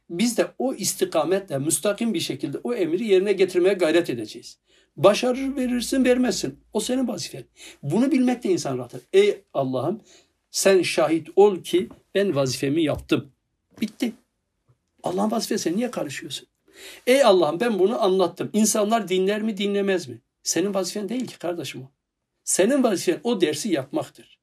Biz 0.09 0.37
de 0.37 0.47
o 0.57 0.73
istikametle 0.73 1.57
müstakim 1.57 2.13
bir 2.13 2.19
şekilde 2.19 2.57
o 2.63 2.73
emri 2.73 3.07
yerine 3.07 3.33
getirmeye 3.33 3.73
gayret 3.73 4.09
edeceğiz. 4.09 4.59
Başarır 4.97 5.55
verirsin 5.55 6.05
vermezsin. 6.05 6.59
O 6.73 6.79
senin 6.79 7.07
vazifen. 7.07 7.43
Bunu 7.83 8.11
bilmek 8.11 8.43
de 8.43 8.49
insan 8.49 8.77
rahatır. 8.77 9.01
Ey 9.13 9.41
Allah'ım 9.53 10.01
sen 10.51 10.81
şahit 10.81 11.27
ol 11.35 11.63
ki 11.63 11.89
ben 12.15 12.35
vazifemi 12.35 12.83
yaptım. 12.83 13.31
Bitti. 13.81 14.13
Allah'ın 15.03 15.31
vazifesine 15.31 15.77
niye 15.77 15.91
karışıyorsun? 15.91 16.47
Ey 17.07 17.23
Allah'ım 17.23 17.59
ben 17.59 17.79
bunu 17.79 18.03
anlattım. 18.03 18.49
İnsanlar 18.53 19.07
dinler 19.07 19.41
mi 19.41 19.57
dinlemez 19.57 20.07
mi? 20.07 20.21
Senin 20.43 20.73
vazifen 20.73 21.09
değil 21.09 21.27
ki 21.27 21.39
kardeşim 21.39 21.81
o. 21.81 21.91
Senin 22.43 22.83
vazifen 22.83 23.19
o 23.23 23.41
dersi 23.41 23.69
yapmaktır. 23.69 24.36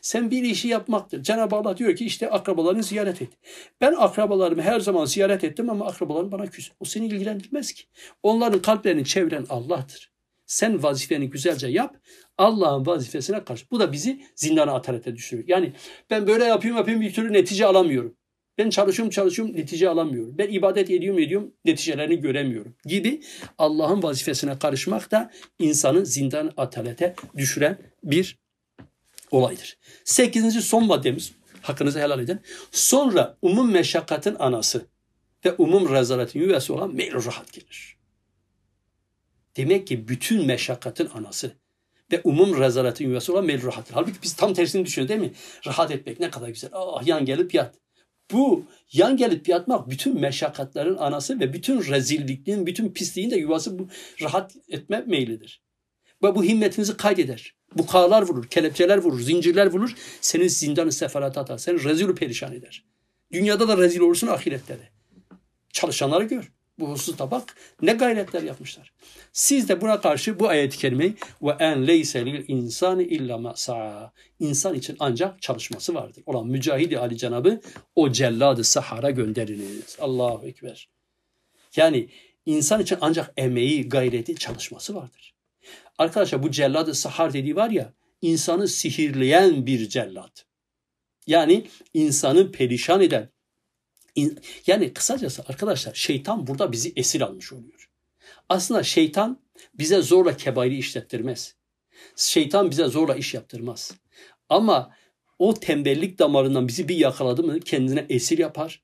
Sen 0.00 0.30
bir 0.30 0.42
işi 0.42 0.68
yapmaktır. 0.68 1.22
Cenab-ı 1.22 1.56
Allah 1.56 1.76
diyor 1.76 1.96
ki 1.96 2.04
işte 2.04 2.30
akrabalarını 2.30 2.82
ziyaret 2.82 3.22
et. 3.22 3.28
Ben 3.80 3.94
akrabalarımı 3.98 4.62
her 4.62 4.80
zaman 4.80 5.04
ziyaret 5.04 5.44
ettim 5.44 5.70
ama 5.70 5.86
akrabalarım 5.86 6.32
bana 6.32 6.46
küs. 6.46 6.70
O 6.80 6.84
seni 6.84 7.06
ilgilendirmez 7.06 7.72
ki. 7.72 7.84
Onların 8.22 8.62
kalplerini 8.62 9.04
çeviren 9.04 9.46
Allah'tır. 9.48 10.12
Sen 10.46 10.82
vazifeni 10.82 11.30
güzelce 11.30 11.66
yap. 11.66 11.96
Allah'ın 12.38 12.86
vazifesine 12.86 13.44
karşı. 13.44 13.66
Bu 13.70 13.80
da 13.80 13.92
bizi 13.92 14.22
zindana 14.34 14.72
atarete 14.74 15.16
düşürüyor. 15.16 15.48
Yani 15.48 15.72
ben 16.10 16.26
böyle 16.26 16.44
yapayım 16.44 16.76
yapayım 16.76 17.00
bir 17.00 17.12
türlü 17.12 17.32
netice 17.32 17.66
alamıyorum. 17.66 18.16
Ben 18.58 18.70
çalışıyorum 18.70 19.10
çalışıyorum 19.10 19.56
netice 19.56 19.88
alamıyorum. 19.88 20.38
Ben 20.38 20.48
ibadet 20.48 20.90
ediyorum 20.90 21.18
ediyorum 21.18 21.54
neticelerini 21.64 22.20
göremiyorum 22.20 22.74
gibi 22.84 23.20
Allah'ın 23.58 24.02
vazifesine 24.02 24.58
karışmak 24.58 25.10
da 25.10 25.30
insanı 25.58 26.06
zindan 26.06 26.52
atalete 26.56 27.14
düşüren 27.36 27.78
bir 28.04 28.41
olaydır. 29.34 29.78
Sekizinci 30.04 30.62
son 30.62 30.86
maddemiz 30.86 31.32
hakkınızı 31.62 32.00
helal 32.00 32.20
edin. 32.20 32.40
Sonra 32.70 33.36
umum 33.42 33.72
meşakkatin 33.72 34.36
anası 34.38 34.86
ve 35.44 35.52
umum 35.52 35.94
rezaletin 35.94 36.40
yüvesi 36.40 36.72
olan 36.72 36.94
meyl 36.94 37.14
rahat 37.14 37.52
gelir. 37.52 37.96
Demek 39.56 39.86
ki 39.86 40.08
bütün 40.08 40.46
meşakkatin 40.46 41.08
anası 41.14 41.52
ve 42.12 42.20
umum 42.24 42.60
rezaletin 42.60 43.08
yüvesi 43.08 43.32
olan 43.32 43.44
meyl 43.44 43.62
rahat. 43.62 43.88
Halbuki 43.92 44.18
biz 44.22 44.36
tam 44.36 44.54
tersini 44.54 44.86
düşünüyoruz 44.86 45.08
değil 45.08 45.30
mi? 45.30 45.36
Rahat 45.66 45.90
etmek 45.90 46.20
ne 46.20 46.30
kadar 46.30 46.48
güzel. 46.48 46.70
Ah 46.72 47.06
yan 47.06 47.24
gelip 47.24 47.54
yat. 47.54 47.74
Bu 48.32 48.64
yan 48.92 49.16
gelip 49.16 49.48
yatmak 49.48 49.90
bütün 49.90 50.20
meşakkatlerin 50.20 50.96
anası 50.96 51.40
ve 51.40 51.52
bütün 51.52 51.84
rezillikliğin, 51.84 52.66
bütün 52.66 52.92
pisliğin 52.92 53.30
de 53.30 53.36
yuvası 53.36 53.78
bu 53.78 53.88
rahat 54.22 54.56
etme 54.68 55.04
meylidir. 55.06 55.62
Ve 56.22 56.34
bu 56.34 56.44
himmetinizi 56.44 56.96
kaydeder. 56.96 57.54
Bukalar 57.78 58.22
vurur, 58.22 58.46
kelepçeler 58.46 58.98
vurur, 58.98 59.20
zincirler 59.20 59.66
vurur. 59.66 59.94
Seni 60.20 60.50
zindanı 60.50 60.92
seferata 60.92 61.40
atar. 61.40 61.58
Seni 61.58 61.84
rezil 61.84 62.14
perişan 62.14 62.52
eder. 62.54 62.84
Dünyada 63.32 63.68
da 63.68 63.78
rezil 63.78 64.00
olursun 64.00 64.26
ahirette 64.26 64.74
de. 64.78 64.88
Çalışanları 65.72 66.24
gör. 66.24 66.52
Bu 66.78 66.90
hususta 66.90 67.30
bak 67.30 67.56
ne 67.82 67.92
gayretler 67.92 68.42
yapmışlar. 68.42 68.92
Siz 69.32 69.68
de 69.68 69.80
buna 69.80 70.00
karşı 70.00 70.38
bu 70.38 70.48
ayet-i 70.48 70.78
kerimeyi 70.78 71.14
ve 71.42 71.50
en 71.58 71.86
leyse 71.86 72.26
lil 72.26 72.44
insani 72.48 73.02
illa 73.02 73.38
ma 73.38 73.54
İnsan 74.40 74.74
için 74.74 74.96
ancak 75.00 75.42
çalışması 75.42 75.94
vardır. 75.94 76.22
Olan 76.26 76.46
Mücahidi 76.46 76.98
Ali 76.98 77.18
Cenabı 77.18 77.60
o 77.96 78.12
celladı 78.12 78.64
sahara 78.64 79.10
gönderiniz. 79.10 79.96
Allahu 80.00 80.46
Ekber. 80.46 80.88
Yani 81.76 82.08
insan 82.46 82.80
için 82.80 82.98
ancak 83.00 83.32
emeği, 83.36 83.88
gayreti, 83.88 84.36
çalışması 84.36 84.94
vardır. 84.94 85.31
Arkadaşlar 85.98 86.42
bu 86.42 86.50
celladı 86.50 86.94
sahar 86.94 87.32
dediği 87.32 87.56
var 87.56 87.70
ya 87.70 87.92
insanı 88.22 88.68
sihirleyen 88.68 89.66
bir 89.66 89.88
cellat. 89.88 90.46
Yani 91.26 91.66
insanı 91.94 92.52
perişan 92.52 93.00
eden. 93.00 93.28
Yani 94.66 94.92
kısacası 94.92 95.44
arkadaşlar 95.48 95.94
şeytan 95.94 96.46
burada 96.46 96.72
bizi 96.72 96.92
esir 96.96 97.20
almış 97.20 97.52
oluyor. 97.52 97.90
Aslında 98.48 98.82
şeytan 98.82 99.38
bize 99.74 100.02
zorla 100.02 100.36
kebairi 100.36 100.76
işlettirmez. 100.76 101.54
Şeytan 102.16 102.70
bize 102.70 102.84
zorla 102.84 103.14
iş 103.14 103.34
yaptırmaz. 103.34 103.94
Ama 104.48 104.96
o 105.38 105.54
tembellik 105.54 106.18
damarından 106.18 106.68
bizi 106.68 106.88
bir 106.88 106.96
yakaladı 106.96 107.44
mı 107.44 107.60
kendine 107.60 108.06
esir 108.08 108.38
yapar 108.38 108.82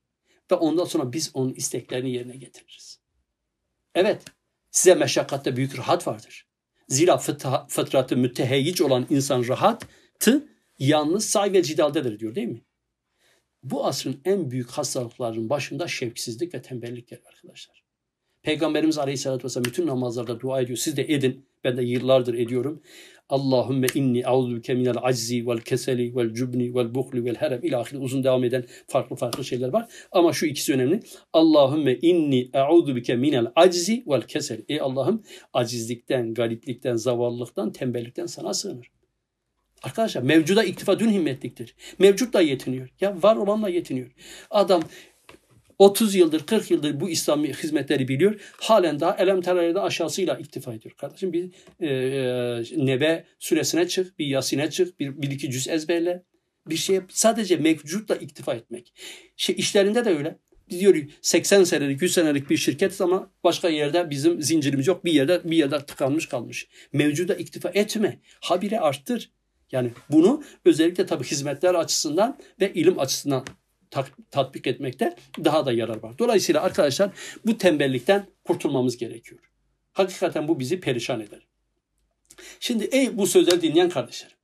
ve 0.51 0.55
ondan 0.55 0.85
sonra 0.85 1.13
biz 1.13 1.31
onun 1.35 1.53
isteklerini 1.53 2.11
yerine 2.11 2.37
getiririz. 2.37 3.01
Evet, 3.95 4.23
size 4.71 4.95
meşakkatte 4.95 5.57
büyük 5.57 5.79
rahat 5.79 6.07
vardır. 6.07 6.48
Zira 6.89 7.19
fıtratı 7.69 8.17
müteheyyic 8.17 8.85
olan 8.85 9.07
insan 9.11 9.49
rahatı 9.49 10.49
yalnız 10.79 11.25
say 11.25 11.53
ve 11.53 11.63
cidaldedir 11.63 12.19
diyor 12.19 12.35
değil 12.35 12.49
mi? 12.49 12.65
Bu 13.63 13.87
asrın 13.87 14.21
en 14.25 14.51
büyük 14.51 14.71
hastalıklarının 14.71 15.51
başında 15.51 15.89
şevksizlik 15.89 16.55
ve 16.55 16.63
tembellik 16.63 17.09
gelir 17.09 17.23
arkadaşlar. 17.27 17.85
Peygamberimiz 18.43 18.99
Aleyhisselatü 18.99 19.45
Vesselam 19.45 19.65
bütün 19.65 19.87
namazlarda 19.87 20.41
dua 20.41 20.61
ediyor. 20.61 20.79
Siz 20.79 20.97
de 20.97 21.03
edin. 21.03 21.49
Ben 21.65 21.77
de 21.77 21.83
yıllardır 21.83 22.35
ediyorum. 22.35 22.83
Allahümme 23.29 23.87
inni 23.95 24.27
auzubike 24.27 24.75
minel 24.75 24.97
aczi 25.03 25.47
vel 25.47 25.59
keseli 25.59 26.17
vel 26.17 26.35
cubni 26.35 26.75
vel 26.75 26.95
buhli 26.95 27.25
vel 27.25 27.35
herem 27.35 27.61
ilahiri 27.63 27.99
uzun 27.99 28.25
devam 28.25 28.45
eden 28.45 28.65
farklı 28.87 29.17
farklı 29.17 29.45
şeyler 29.45 29.69
var. 29.69 29.89
Ama 30.13 30.33
şu 30.33 30.47
ikisi 30.47 30.75
önemli. 30.75 31.01
Allahümme 31.33 31.95
inni 32.03 32.51
auzubike 32.55 33.17
minel 33.17 33.47
aczi 33.57 34.05
vel 34.07 34.23
keseli. 34.23 34.65
Ey 34.69 34.81
Allah'ım 34.81 35.23
acizlikten, 35.53 36.35
gariplikten, 36.35 36.97
zavallılıktan, 36.97 37.73
tembellikten 37.73 38.27
sana 38.27 38.55
sığınır. 38.55 38.91
Arkadaşlar 39.83 40.23
mevcuda 40.23 40.65
iktifa 40.65 40.99
dün 40.99 41.11
himmetliktir. 41.11 41.75
Mevcutla 41.99 42.41
yetiniyor. 42.41 42.89
Ya 43.01 43.23
var 43.23 43.37
olanla 43.37 43.69
yetiniyor. 43.69 44.11
Adam 44.51 44.83
30 45.79 46.15
yıldır 46.15 46.47
40 46.47 46.71
yıldır 46.71 47.01
bu 47.01 47.11
İslami 47.11 47.53
hizmetleri 47.53 48.09
biliyor. 48.09 48.41
Halen 48.57 49.01
daha 49.01 49.17
elem 49.17 49.41
terörde 49.41 49.81
aşağısıyla 49.81 50.35
iktifa 50.37 50.75
ediyor. 50.75 50.95
Kardeşim 50.95 51.33
bir 51.33 51.51
e, 51.81 51.87
e, 51.87 52.87
nebe 52.87 53.25
süresine 53.39 53.89
çık, 53.89 54.19
bir 54.19 54.27
yasine 54.27 54.71
çık, 54.71 55.01
bir, 55.01 55.23
bir 55.23 55.31
iki 55.31 55.51
cüz 55.51 55.69
ezberle. 55.69 56.23
Bir 56.67 56.77
şeye 56.77 57.03
sadece 57.09 57.57
mevcutla 57.57 58.17
iktifa 58.17 58.55
etmek. 58.55 58.93
Şey, 59.37 59.55
işlerinde 59.59 60.05
de 60.05 60.11
öyle. 60.11 60.39
Diyor 60.71 60.97
80 61.23 61.65
senelik 61.65 62.03
100 62.03 62.15
senelik 62.15 62.51
bir 62.51 62.57
şirket 62.57 63.01
ama 63.01 63.31
başka 63.45 63.69
yerde 63.69 64.11
bizim 64.11 64.43
zincirimiz 64.43 64.87
yok. 64.87 65.05
Bir 65.05 65.13
yerde 65.13 65.41
bir 65.45 65.57
yerde 65.57 65.79
tıkanmış 65.79 66.27
kalmış. 66.27 66.69
Mevcuda 66.93 67.35
iktifa 67.35 67.71
etme. 67.75 68.19
Habire 68.41 68.81
arttır. 68.81 69.31
Yani 69.73 69.91
bunu 70.11 70.43
özellikle 70.65 71.07
tabii 71.07 71.25
hizmetler 71.25 71.75
açısından 71.75 72.39
ve 72.61 72.73
ilim 72.73 72.99
açısından 72.99 73.45
tatbik 74.31 74.67
etmekte 74.67 75.17
daha 75.45 75.67
da 75.67 75.73
yarar 75.73 76.03
var. 76.03 76.19
Dolayısıyla 76.19 76.63
arkadaşlar 76.63 77.11
bu 77.47 77.59
tembellikten 77.59 78.27
kurtulmamız 78.45 78.97
gerekiyor. 78.97 79.41
Hakikaten 79.93 80.49
bu 80.49 80.61
bizi 80.61 80.81
perişan 80.81 81.21
eder. 81.21 81.47
Şimdi 82.61 82.85
ey 82.85 83.19
bu 83.19 83.27
sözleri 83.27 83.63
dinleyen 83.63 83.89
kardeşlerim. 83.89 84.37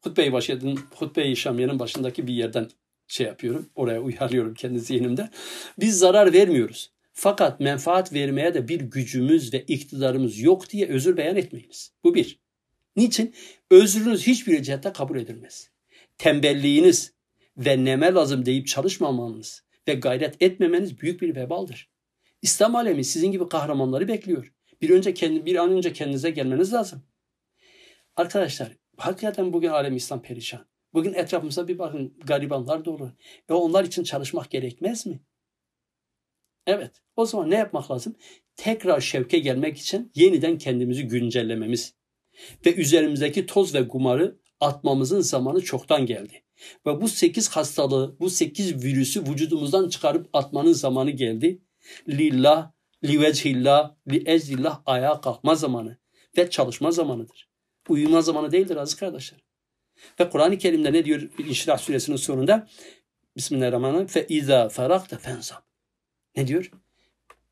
Hutbe-i 0.00 0.32
başladığın, 0.32 0.80
Hutbe-i 0.94 1.36
Şamiye'nin 1.36 1.78
başındaki 1.78 2.26
bir 2.26 2.34
yerden 2.34 2.68
şey 3.08 3.26
yapıyorum. 3.26 3.70
Oraya 3.74 4.00
uyarlıyorum 4.00 4.54
kendi 4.54 4.80
zihnimde. 4.80 5.30
Biz 5.78 5.98
zarar 5.98 6.32
vermiyoruz. 6.32 6.92
Fakat 7.12 7.60
menfaat 7.60 8.12
vermeye 8.12 8.54
de 8.54 8.68
bir 8.68 8.80
gücümüz 8.80 9.54
ve 9.54 9.62
iktidarımız 9.62 10.38
yok 10.38 10.70
diye 10.70 10.88
özür 10.88 11.16
beyan 11.16 11.36
etmeyiniz. 11.36 11.92
Bu 12.04 12.14
bir. 12.14 12.40
Niçin? 12.96 13.34
Özrünüz 13.70 14.26
hiçbir 14.26 14.62
cihette 14.62 14.92
kabul 14.92 15.18
edilmez. 15.18 15.70
Tembelliğiniz, 16.18 17.12
ve 17.56 17.84
neme 17.84 18.14
lazım 18.14 18.46
deyip 18.46 18.66
çalışmamanız 18.66 19.64
ve 19.88 19.94
gayret 19.94 20.42
etmemeniz 20.42 21.00
büyük 21.00 21.22
bir 21.22 21.34
vebaldır. 21.34 21.90
İslam 22.42 22.76
alemi 22.76 23.04
sizin 23.04 23.32
gibi 23.32 23.48
kahramanları 23.48 24.08
bekliyor. 24.08 24.52
Bir 24.82 24.90
önce 24.90 25.14
kendi 25.14 25.46
bir 25.46 25.56
an 25.56 25.72
önce 25.72 25.92
kendinize 25.92 26.30
gelmeniz 26.30 26.72
lazım. 26.72 27.02
Arkadaşlar, 28.16 28.76
hakikaten 28.96 29.52
bugün 29.52 29.68
alem 29.68 29.96
İslam 29.96 30.22
perişan. 30.22 30.66
Bugün 30.94 31.14
etrafımıza 31.14 31.68
bir 31.68 31.78
bakın 31.78 32.18
garibanlar 32.24 32.84
dolu. 32.84 33.12
E 33.48 33.52
onlar 33.52 33.84
için 33.84 34.04
çalışmak 34.04 34.50
gerekmez 34.50 35.06
mi? 35.06 35.20
Evet. 36.66 37.02
O 37.16 37.26
zaman 37.26 37.50
ne 37.50 37.54
yapmak 37.56 37.90
lazım? 37.90 38.16
Tekrar 38.56 39.00
şevke 39.00 39.38
gelmek 39.38 39.78
için 39.78 40.12
yeniden 40.14 40.58
kendimizi 40.58 41.08
güncellememiz 41.08 41.94
ve 42.66 42.74
üzerimizdeki 42.74 43.46
toz 43.46 43.74
ve 43.74 43.88
kumarı 43.88 44.40
atmamızın 44.60 45.20
zamanı 45.20 45.60
çoktan 45.60 46.06
geldi. 46.06 46.42
Ve 46.86 47.00
bu 47.00 47.08
sekiz 47.08 47.48
hastalığı, 47.48 48.16
bu 48.20 48.30
sekiz 48.30 48.84
virüsü 48.84 49.24
vücudumuzdan 49.24 49.88
çıkarıp 49.88 50.28
atmanın 50.32 50.72
zamanı 50.72 51.10
geldi. 51.10 51.62
Lillah, 52.08 52.70
li 53.04 53.20
vechillah, 53.20 53.94
li 54.10 54.22
ezillah 54.26 54.82
ayağa 54.86 55.20
kalkma 55.20 55.54
zamanı 55.54 55.98
ve 56.38 56.50
çalışma 56.50 56.90
zamanıdır. 56.90 57.50
Uyuma 57.88 58.22
zamanı 58.22 58.52
değildir 58.52 58.76
aziz 58.76 58.96
kardeşler. 58.96 59.40
Ve 60.20 60.30
Kur'an-ı 60.30 60.58
Kerim'de 60.58 60.92
ne 60.92 61.04
diyor 61.04 61.28
İnşirah 61.38 61.78
suresinin 61.78 62.16
sonunda? 62.16 62.68
Bismillahirrahmanirrahim. 63.36 64.06
Fe 64.06 64.26
izâ 64.28 64.68
ferakte 64.68 65.18
fensab. 65.18 65.62
Ne 66.36 66.46
diyor? 66.46 66.70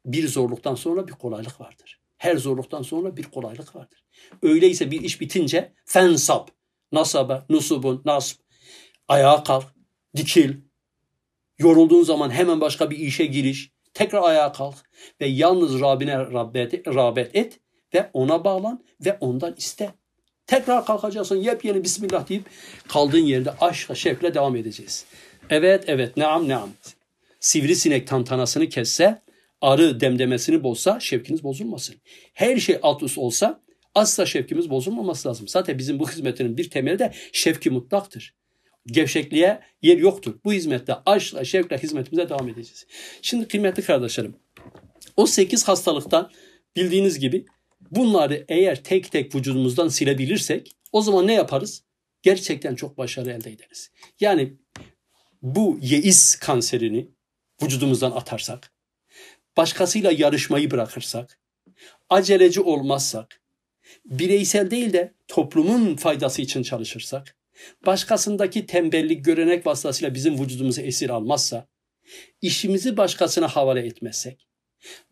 Bir 0.07 0.29
zorluktan 0.29 0.75
sonra 0.75 1.09
bir 1.09 1.13
kolaylık 1.13 1.61
vardır. 1.61 2.01
Her 2.17 2.37
zorluktan 2.37 2.83
sonra 2.83 3.17
bir 3.17 3.23
kolaylık 3.23 3.77
vardır. 3.77 4.05
Öyleyse 4.43 4.91
bir 4.91 5.01
iş 5.01 5.21
bitince 5.21 5.73
fensab. 5.85 6.49
Nasabe, 6.93 7.43
nusubun, 7.51 8.03
nasb. 8.05 8.37
Ayağa 9.09 9.43
kalk, 9.43 9.65
dikil. 10.17 10.55
Yorulduğun 11.59 12.03
zaman 12.03 12.31
hemen 12.31 12.61
başka 12.61 12.91
bir 12.91 12.99
işe 12.99 13.27
giriş. 13.27 13.71
Tekrar 13.95 14.23
ayağa 14.23 14.53
kalk 14.53 14.75
ve 15.21 15.27
yalnız 15.27 15.81
Rabbine 15.81 16.19
rağbet, 16.19 16.89
rağbet 16.89 17.37
et 17.37 17.61
ve 17.95 18.11
ona 18.13 18.45
bağlan 18.45 18.85
ve 19.05 19.19
ondan 19.21 19.55
iste. 19.57 19.95
Tekrar 20.47 20.85
kalkacaksın 20.85 21.37
yepyeni 21.37 21.85
Bismillah 21.85 22.29
deyip 22.29 22.45
kaldığın 22.89 23.19
yerde 23.19 23.51
aşkla 23.61 23.95
şevkle 23.95 24.35
devam 24.35 24.57
edeceğiz. 24.57 25.05
Evet 25.51 25.85
evet 25.87 26.17
neam 26.17 26.49
neam. 26.49 26.71
Sivrisinek 27.41 28.07
tantanasını 28.07 28.69
kesse, 28.69 29.23
arı 29.61 30.01
demdemesini 30.01 30.63
bozsa 30.63 31.01
şevkiniz 31.01 31.45
bozulmasın. 31.45 31.97
Her 32.35 32.57
şey 32.57 32.79
alt 32.83 33.03
üst 33.03 33.19
olsa 33.19 33.61
asla 33.95 34.27
şevkimiz 34.27 34.71
bozulmaması 34.71 35.29
lazım. 35.29 35.49
Zaten 35.49 35.79
bizim 35.79 35.99
bu 35.99 36.11
hizmetinin 36.11 36.57
bir 36.57 36.71
temeli 36.71 36.99
de 36.99 37.13
şevki 37.33 37.71
mutlaktır 37.71 38.39
gevşekliğe 38.87 39.61
yer 39.83 39.97
yoktur. 39.97 40.35
Bu 40.45 40.53
hizmette 40.53 40.95
aşkla, 41.07 41.45
şevkle 41.45 41.79
hizmetimize 41.79 42.29
devam 42.29 42.49
edeceğiz. 42.49 42.87
Şimdi 43.23 43.49
kıymetli 43.49 43.83
kardeşlerim, 43.83 44.37
o 45.17 45.27
sekiz 45.27 45.69
hastalıktan 45.69 46.31
bildiğiniz 46.77 47.19
gibi 47.19 47.47
bunları 47.91 48.45
eğer 48.49 48.85
tek 48.85 49.13
tek 49.13 49.35
vücudumuzdan 49.35 49.89
silebilirsek 49.89 50.77
o 50.93 51.03
zaman 51.03 51.27
ne 51.27 51.35
yaparız? 51.35 51.85
Gerçekten 52.23 52.75
çok 52.75 52.99
başarı 52.99 53.31
elde 53.31 53.53
ederiz. 53.53 53.91
Yani 54.21 54.57
bu 55.43 55.79
yeis 55.83 56.37
kanserini 56.37 57.09
vücudumuzdan 57.63 58.11
atarsak, 58.11 58.73
başkasıyla 59.57 60.13
yarışmayı 60.13 60.71
bırakırsak, 60.71 61.41
aceleci 62.11 62.61
olmazsak, 62.61 63.43
bireysel 64.05 64.71
değil 64.71 64.93
de 64.93 65.15
toplumun 65.29 65.97
faydası 65.97 66.43
için 66.43 66.63
çalışırsak, 66.63 67.38
başkasındaki 67.87 68.67
tembellik, 68.67 69.25
görenek 69.25 69.67
vasıtasıyla 69.67 70.15
bizim 70.15 70.41
vücudumuzu 70.41 70.81
esir 70.81 71.11
almazsa, 71.11 71.69
işimizi 72.43 72.97
başkasına 72.97 73.49
havale 73.49 73.87
etmezsek, 73.87 74.49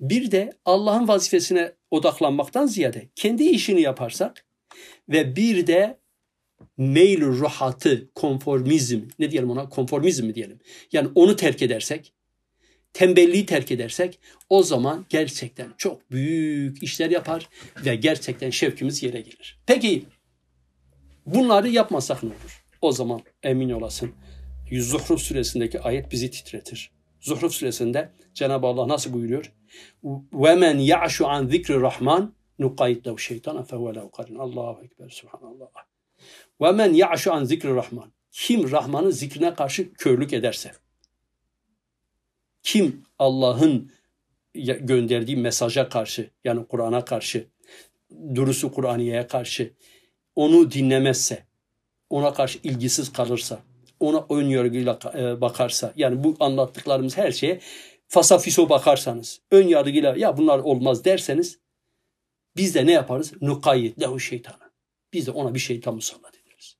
bir 0.01 0.31
de 0.31 0.53
Allah'ın 0.65 1.09
vazifesine 1.09 1.73
odaklanmaktan 1.91 2.67
ziyade 2.67 3.09
kendi 3.15 3.45
işini 3.45 3.81
yaparsak 3.81 4.47
ve 5.09 5.37
bir 5.37 5.67
de 5.67 5.99
meyl 6.77 7.21
ruhatı, 7.21 8.11
konformizm, 8.15 9.01
ne 9.19 9.31
diyelim 9.31 9.51
ona, 9.51 9.69
konformizm 9.69 10.27
mi 10.27 10.35
diyelim. 10.35 10.59
Yani 10.93 11.09
onu 11.15 11.37
terk 11.37 11.63
edersek, 11.63 12.13
tembelliği 12.93 13.47
terk 13.47 13.71
edersek 13.71 14.19
o 14.49 14.63
zaman 14.63 15.07
gerçekten 15.09 15.75
çok 15.79 16.11
büyük 16.11 16.83
işler 16.83 17.11
yapar 17.11 17.49
ve 17.85 17.97
gerçekten 17.97 18.51
şevkimiz 18.51 19.03
yere 19.03 19.21
gelir. 19.21 19.59
Peki 19.67 20.05
Bunları 21.26 21.70
yapmasak 21.70 22.24
ne 22.24 22.30
olur? 22.30 22.64
O 22.82 22.92
zaman 22.92 23.22
emin 23.44 23.70
olasın. 23.70 24.12
Zuhruf 24.72 25.22
suresindeki 25.22 25.80
ayet 25.80 26.12
bizi 26.12 26.32
titretir. 26.32 26.92
Zuhruf 27.20 27.54
suresinde 27.54 28.12
Cenab-ı 28.34 28.68
Allah 28.68 28.88
nasıl 28.88 29.14
buyuruyor? 29.14 29.54
وَمَنْ 30.34 30.78
يَعْشُ 30.78 31.24
عَنْ 31.24 31.50
ذِكْرِ 31.50 31.82
rahman 31.82 32.34
نُقَيِّدْ 32.60 33.02
لَوْ 33.08 33.16
شَيْطَانًا 33.28 33.64
فَهُوَ 33.64 33.94
لَوْ 33.98 34.10
قَرِنْ 34.10 34.38
Allahu 34.38 34.84
Ekber, 34.84 35.10
Subhanallah. 35.10 35.70
وَمَنْ 36.60 36.94
يَعْشُ 36.94 37.30
عَنْ 37.30 37.46
ذِكْرِ 37.46 37.76
rahman 37.76 38.12
Kim 38.32 38.72
Rahman'ın 38.72 39.12
zikrine 39.12 39.54
karşı 39.54 39.94
körlük 39.94 40.34
ederse, 40.34 40.72
kim 42.64 43.04
Allah'ın 43.20 43.92
gönderdiği 44.82 45.38
mesaja 45.38 45.90
karşı, 45.90 46.30
yani 46.44 46.68
Kur'an'a 46.68 47.06
karşı, 47.06 47.48
durusu 48.36 48.72
Kur'aniye'ye 48.72 49.28
karşı, 49.28 49.74
onu 50.37 50.71
dinlemezse, 50.71 51.47
ona 52.11 52.35
karşı 52.35 52.59
ilgisiz 52.63 53.13
kalırsa, 53.13 53.59
ona 54.01 54.27
ön 54.31 54.49
yargıyla 54.49 54.99
e, 55.19 55.41
bakarsa, 55.41 55.93
yani 55.97 56.25
bu 56.25 56.37
anlattıklarımız 56.41 57.17
her 57.17 57.33
şeye 57.33 57.61
fasafiso 58.09 58.69
bakarsanız, 58.69 59.41
ön 59.51 59.69
yargıyla 59.69 60.17
ya 60.17 60.37
bunlar 60.37 60.59
olmaz 60.59 61.05
derseniz, 61.05 61.59
biz 62.57 62.75
de 62.75 62.87
ne 62.87 62.93
yaparız? 62.93 63.33
Nukayyid 63.41 64.01
lehu 64.01 64.21
şeytana. 64.21 64.71
Biz 65.13 65.27
de 65.27 65.31
ona 65.31 65.55
bir 65.55 65.59
şeytan 65.59 65.95
musallat 65.95 66.35
ederiz. 66.37 66.77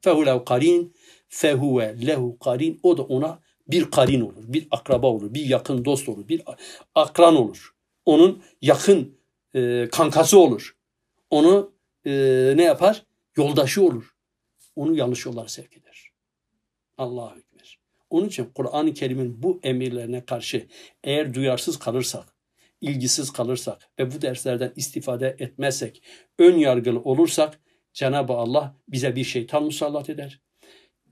Fehu 0.00 0.26
lehu 0.26 0.44
karin. 0.44 0.94
Fehuve 1.28 2.06
lehu 2.06 2.38
karin. 2.38 2.80
O 2.82 2.98
da 2.98 3.02
ona 3.02 3.40
bir 3.68 3.90
karin 3.90 4.20
olur. 4.20 4.44
Bir 4.46 4.68
akraba 4.70 5.06
olur. 5.06 5.34
Bir 5.34 5.46
yakın 5.46 5.84
dost 5.84 6.08
olur. 6.08 6.28
Bir 6.28 6.42
akran 6.94 7.36
olur. 7.36 7.74
Onun 8.06 8.42
yakın 8.62 9.18
e, 9.54 9.88
kankası 9.92 10.38
olur. 10.38 10.76
Onu 11.30 11.72
e, 12.08 12.56
ne 12.56 12.62
yapar? 12.62 13.02
Yoldaşı 13.36 13.82
olur. 13.82 14.14
Onu 14.76 14.96
yanlış 14.96 15.26
yollara 15.26 15.48
sevk 15.48 15.76
eder. 15.76 16.10
Allahu 16.98 17.38
Ekber. 17.38 17.78
Onun 18.10 18.28
için 18.28 18.44
Kur'an-ı 18.54 18.94
Kerim'in 18.94 19.42
bu 19.42 19.60
emirlerine 19.62 20.24
karşı 20.24 20.66
eğer 21.04 21.34
duyarsız 21.34 21.78
kalırsak, 21.78 22.34
ilgisiz 22.80 23.32
kalırsak 23.32 23.88
ve 23.98 24.14
bu 24.14 24.22
derslerden 24.22 24.72
istifade 24.76 25.36
etmezsek, 25.38 26.02
ön 26.38 26.56
yargılı 26.58 27.00
olursak 27.00 27.60
Cenab-ı 27.92 28.32
Allah 28.32 28.76
bize 28.88 29.16
bir 29.16 29.24
şeytan 29.24 29.64
musallat 29.64 30.10
eder. 30.10 30.40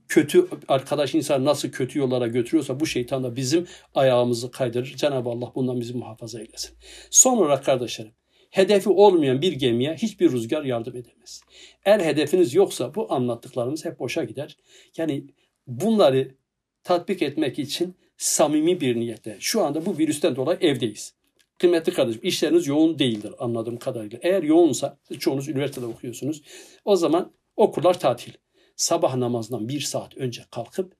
Kötü 0.07 0.47
arkadaş 0.67 1.15
insan 1.15 1.45
nasıl 1.45 1.71
kötü 1.71 1.99
yollara 1.99 2.27
götürüyorsa 2.27 2.79
bu 2.79 2.85
şeytan 2.85 3.23
da 3.23 3.35
bizim 3.35 3.67
ayağımızı 3.95 4.51
kaydırır. 4.51 4.95
Cenab-ı 4.95 5.29
Allah 5.29 5.51
bundan 5.55 5.79
bizi 5.79 5.93
muhafaza 5.93 6.39
eylesin. 6.39 6.77
Son 7.11 7.37
olarak 7.37 7.65
kardeşlerim, 7.65 8.13
hedefi 8.49 8.89
olmayan 8.89 9.41
bir 9.41 9.53
gemiye 9.53 9.95
hiçbir 9.95 10.31
rüzgar 10.31 10.63
yardım 10.63 10.95
edemez. 10.95 11.41
Eğer 11.85 11.99
hedefiniz 11.99 12.53
yoksa 12.53 12.95
bu 12.95 13.13
anlattıklarımız 13.13 13.85
hep 13.85 13.99
boşa 13.99 14.23
gider. 14.23 14.57
Yani 14.97 15.23
bunları 15.67 16.35
tatbik 16.83 17.21
etmek 17.21 17.59
için 17.59 17.95
samimi 18.17 18.81
bir 18.81 18.95
niyetle. 18.95 19.37
Şu 19.39 19.61
anda 19.61 19.85
bu 19.85 19.97
virüsten 19.97 20.35
dolayı 20.35 20.59
evdeyiz. 20.61 21.13
Kıymetli 21.59 21.93
kardeşim 21.93 22.21
işleriniz 22.23 22.67
yoğun 22.67 22.99
değildir 22.99 23.33
anladığım 23.39 23.77
kadarıyla. 23.77 24.19
Eğer 24.21 24.43
yoğunsa 24.43 24.97
çoğunuz 25.19 25.47
üniversitede 25.47 25.85
okuyorsunuz. 25.85 26.41
O 26.85 26.95
zaman 26.95 27.31
okullar 27.55 27.99
tatil. 27.99 28.31
Sabah 28.75 29.15
namazından 29.15 29.69
bir 29.69 29.79
saat 29.79 30.17
önce 30.17 30.41
kalkıp 30.51 30.93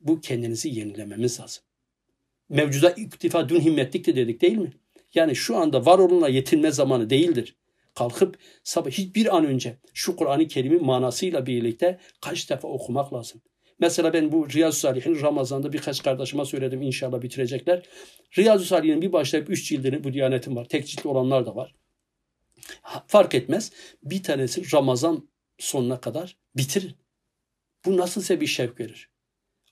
bu 0.00 0.20
kendinizi 0.20 0.68
yenilememiz 0.68 1.40
lazım. 1.40 1.62
Mevcuda 2.48 2.90
iktifa 2.90 3.48
dün 3.48 3.60
himmetlikti 3.60 4.16
dedik 4.16 4.40
değil 4.40 4.58
mi? 4.58 4.72
Yani 5.14 5.36
şu 5.36 5.56
anda 5.56 5.86
var 5.86 5.98
olunla 5.98 6.28
yetinme 6.28 6.70
zamanı 6.70 7.10
değildir. 7.10 7.56
Kalkıp 7.94 8.38
sabah 8.64 8.90
hiçbir 8.90 9.36
an 9.36 9.46
önce 9.46 9.78
şu 9.94 10.16
Kur'an-ı 10.16 10.48
Kerim'in 10.48 10.84
manasıyla 10.84 11.46
birlikte 11.46 11.98
kaç 12.20 12.50
defa 12.50 12.68
okumak 12.68 13.14
lazım. 13.14 13.42
Mesela 13.78 14.12
ben 14.12 14.32
bu 14.32 14.50
Riyazu 14.50 14.78
Salih'in 14.78 15.20
Ramazan'da 15.22 15.72
birkaç 15.72 16.02
kardeşime 16.02 16.44
söyledim 16.44 16.82
inşallah 16.82 17.22
bitirecekler. 17.22 17.82
Riyazu 18.38 18.64
Salih'in 18.64 19.02
bir 19.02 19.12
başlayıp 19.12 19.50
üç 19.50 19.68
cildini 19.68 20.04
bu 20.04 20.12
diyanetin 20.12 20.56
var. 20.56 20.64
Tek 20.64 20.86
ciltli 20.86 21.08
olanlar 21.08 21.46
da 21.46 21.56
var. 21.56 21.74
Fark 23.06 23.34
etmez. 23.34 23.72
Bir 24.02 24.22
tanesi 24.22 24.72
Ramazan 24.72 25.28
sonuna 25.58 26.00
kadar 26.00 26.36
bitirin. 26.56 26.94
Bu 27.84 27.96
nasıl 27.96 28.20
size 28.20 28.40
bir 28.40 28.46
şevk 28.46 28.80
verir? 28.80 29.10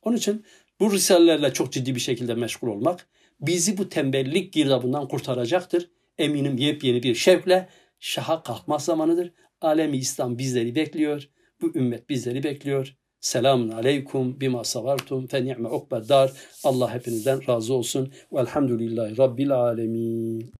Onun 0.02 0.16
için 0.16 0.44
bu 0.80 0.92
risalelerle 0.92 1.52
çok 1.52 1.72
ciddi 1.72 1.94
bir 1.94 2.00
şekilde 2.00 2.34
meşgul 2.34 2.68
olmak 2.68 3.08
bizi 3.40 3.78
bu 3.78 3.88
tembellik 3.88 4.52
girdabından 4.52 5.08
kurtaracaktır. 5.08 5.90
Eminim 6.18 6.56
yepyeni 6.56 7.02
bir 7.02 7.14
şevkle 7.14 7.68
şaha 8.00 8.42
kalkma 8.42 8.78
zamanıdır. 8.78 9.32
Alemi 9.60 9.96
İslam 9.96 10.38
bizleri 10.38 10.74
bekliyor. 10.74 11.28
Bu 11.62 11.72
ümmet 11.74 12.08
bizleri 12.08 12.42
bekliyor. 12.42 12.94
Selamun 13.20 13.68
aleykum 13.68 14.40
bima 14.40 14.64
savartum 14.64 15.26
fe 15.26 15.44
ni'me 15.44 15.68
ukbeddar. 15.68 16.32
Allah 16.64 16.94
hepinizden 16.94 17.48
razı 17.48 17.74
olsun. 17.74 18.12
Velhamdülillahi 18.32 19.18
Rabbil 19.18 19.52
alemin. 19.52 20.52